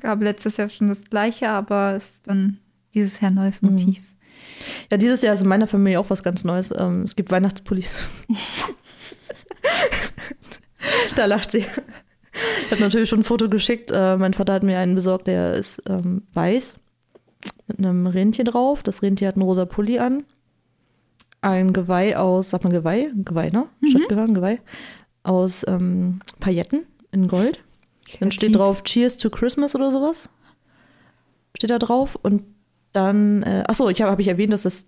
[0.00, 2.58] Gab letztes Jahr schon das gleiche, aber ist dann
[2.92, 4.00] dieses Jahr neues Motiv.
[4.90, 6.74] Ja, dieses Jahr ist in meiner Familie auch was ganz Neues.
[6.76, 8.02] Ähm, es gibt Weihnachtspullis.
[11.16, 11.64] da lacht sie.
[12.64, 13.92] Ich habe natürlich schon ein Foto geschickt.
[13.92, 16.76] Äh, mein Vater hat mir einen besorgt, der ist ähm, weiß
[17.68, 18.82] mit einem Rentier drauf.
[18.82, 20.24] Das Rentier hat einen rosa Pulli an.
[21.42, 23.10] Ein Geweih aus, sag mal Geweih?
[23.14, 23.66] Geweih, ne?
[23.88, 24.58] Statt Gehirn, Geweih.
[25.22, 27.62] Aus ähm, Pailletten in Gold.
[28.20, 28.56] Dann steht Kreativ.
[28.56, 30.30] drauf Cheers to Christmas oder sowas.
[31.54, 32.18] Steht da drauf.
[32.22, 32.44] Und
[32.92, 34.86] Dann, äh, achso, ich habe hab ich erwähnt, dass das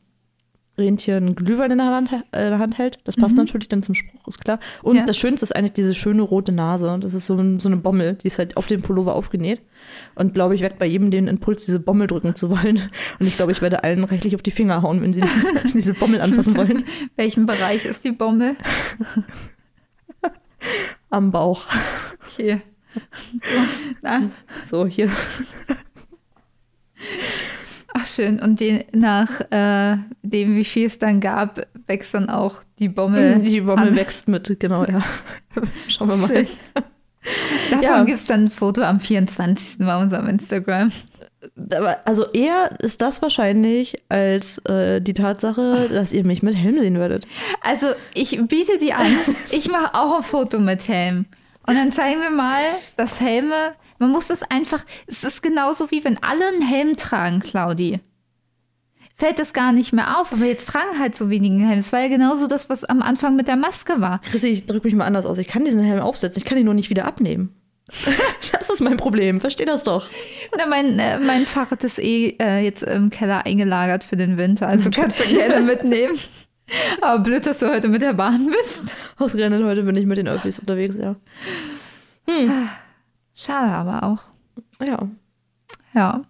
[0.77, 2.99] Rentier einen Glühwein in der Hand, äh, der Hand hält.
[3.05, 4.59] Das passt natürlich dann zum Spruch, ist klar.
[4.83, 5.05] Und Ja.
[5.07, 6.99] das Schönste ist eigentlich diese schöne rote Nase.
[7.01, 9.61] Das ist so, ein, so eine Bommel, die ist halt auf dem Pullover aufgenäht.
[10.15, 12.79] Und glaube ich, werde bei jedem den Impuls, diese Bommel drücken zu wollen.
[13.21, 15.21] Und ich glaube, ich werde allen rechtlich auf die Finger hauen, wenn sie
[15.75, 16.85] diese Bommel anfassen wollen.
[17.17, 18.57] Welchen Bereich ist die Bombe?
[21.11, 21.67] Am Bauch.
[22.37, 22.63] Hier.
[24.03, 24.31] So,
[24.65, 25.11] So, hier.
[27.95, 28.39] Ach schön.
[28.41, 33.39] Und den, nach äh, dem, wie viel es dann gab, wächst dann auch die Bommel.
[33.41, 33.97] Die Bommel an.
[33.97, 35.03] wächst mit, genau, ja.
[35.89, 36.27] Schauen wir mal.
[36.29, 36.47] Schön.
[37.71, 38.05] Davon Ja.
[38.05, 39.79] gibt es dann ein Foto am 24.
[39.79, 40.93] bei unserem Instagram.
[41.75, 46.79] Aber also eher ist das wahrscheinlich als äh, die Tatsache, dass ihr mich mit Helm
[46.79, 47.27] sehen würdet.
[47.63, 49.07] Also, ich biete die an.
[49.51, 51.27] Ich mache auch ein Foto mit Helm.
[51.67, 52.61] Und dann zeigen wir mal,
[52.97, 57.41] dass Helme, man muss es einfach, es ist genauso wie wenn alle einen Helm tragen,
[57.41, 58.01] Claudi.
[59.17, 61.79] Fällt das gar nicht mehr auf, aber jetzt tragen halt so wenige Helme.
[61.79, 64.21] Es war ja genauso das, was am Anfang mit der Maske war.
[64.23, 65.39] Chrissy, ich drücke mich mal anders aus.
[65.39, 67.55] Ich kann diesen Helm aufsetzen, ich kann ihn nur nicht wieder abnehmen.
[68.53, 69.41] Das ist mein Problem.
[69.41, 70.09] Versteh das doch.
[70.57, 74.67] Na, mein, äh, mein Fahrrad ist eh äh, jetzt im Keller eingelagert für den Winter,
[74.69, 76.19] also kannst du gerne mitnehmen.
[77.03, 78.95] Aber blöd, dass du heute mit der Bahn bist.
[79.19, 81.17] Ausgerechnet heute bin ich mit den Öffis unterwegs, ja.
[83.35, 84.23] Schade aber auch.
[84.85, 85.09] Ja.
[85.95, 86.23] Ja.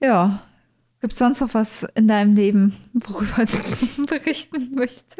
[0.00, 0.42] Ja.
[1.00, 5.18] Gibt es sonst noch was in deinem Leben, worüber du berichten möchtest?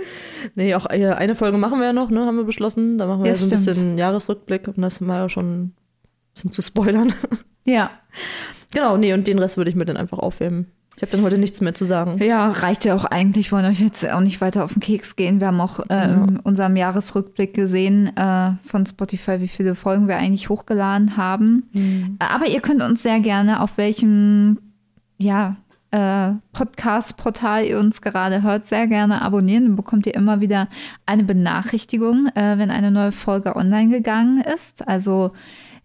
[0.54, 2.98] Nee, auch eine Folge machen wir ja noch, ne, haben wir beschlossen.
[2.98, 3.66] Da machen wir ja, so ein stimmt.
[3.66, 5.74] bisschen Jahresrückblick, um das mal schon ein
[6.34, 7.12] bisschen zu spoilern.
[7.64, 7.90] Ja.
[8.72, 10.72] genau, nee, und den Rest würde ich mir dann einfach aufheben.
[10.97, 12.22] Ich habe dann heute nichts mehr zu sagen.
[12.22, 13.51] Ja, reicht ja auch eigentlich.
[13.51, 15.40] Wir wollen euch jetzt auch nicht weiter auf den Keks gehen.
[15.40, 20.16] Wir haben auch äh, in unserem Jahresrückblick gesehen äh, von Spotify, wie viele Folgen wir
[20.16, 22.16] eigentlich hochgeladen haben.
[22.18, 24.59] Aber ihr könnt uns sehr gerne, auf welchem
[25.18, 25.57] ja,
[25.93, 29.64] äh, Podcast-Portal ihr uns gerade hört, sehr gerne abonnieren.
[29.64, 30.68] Dann bekommt ihr immer wieder
[31.07, 34.86] eine Benachrichtigung, äh, wenn eine neue Folge online gegangen ist.
[34.88, 35.32] Also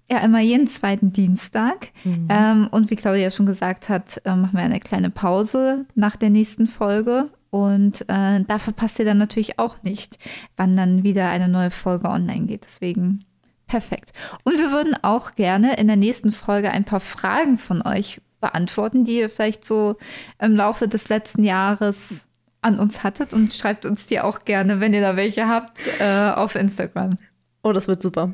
[0.10, 1.90] ja, immer jeden zweiten Dienstag.
[2.30, 6.30] Ähm, und wie Claudia schon gesagt hat, äh, machen wir eine kleine Pause nach der
[6.30, 7.30] nächsten Folge.
[7.50, 10.18] Und äh, da verpasst ihr dann natürlich auch nicht,
[10.56, 12.66] wann dann wieder eine neue Folge online geht.
[12.66, 13.26] Deswegen
[13.68, 14.14] perfekt.
[14.44, 19.04] Und wir würden auch gerne in der nächsten Folge ein paar Fragen von euch beantworten,
[19.04, 19.98] die ihr vielleicht so
[20.40, 22.28] im Laufe des letzten Jahres
[22.62, 23.34] an uns hattet.
[23.34, 27.18] Und schreibt uns die auch gerne, wenn ihr da welche habt, äh, auf Instagram.
[27.64, 28.34] Oh, das wird super.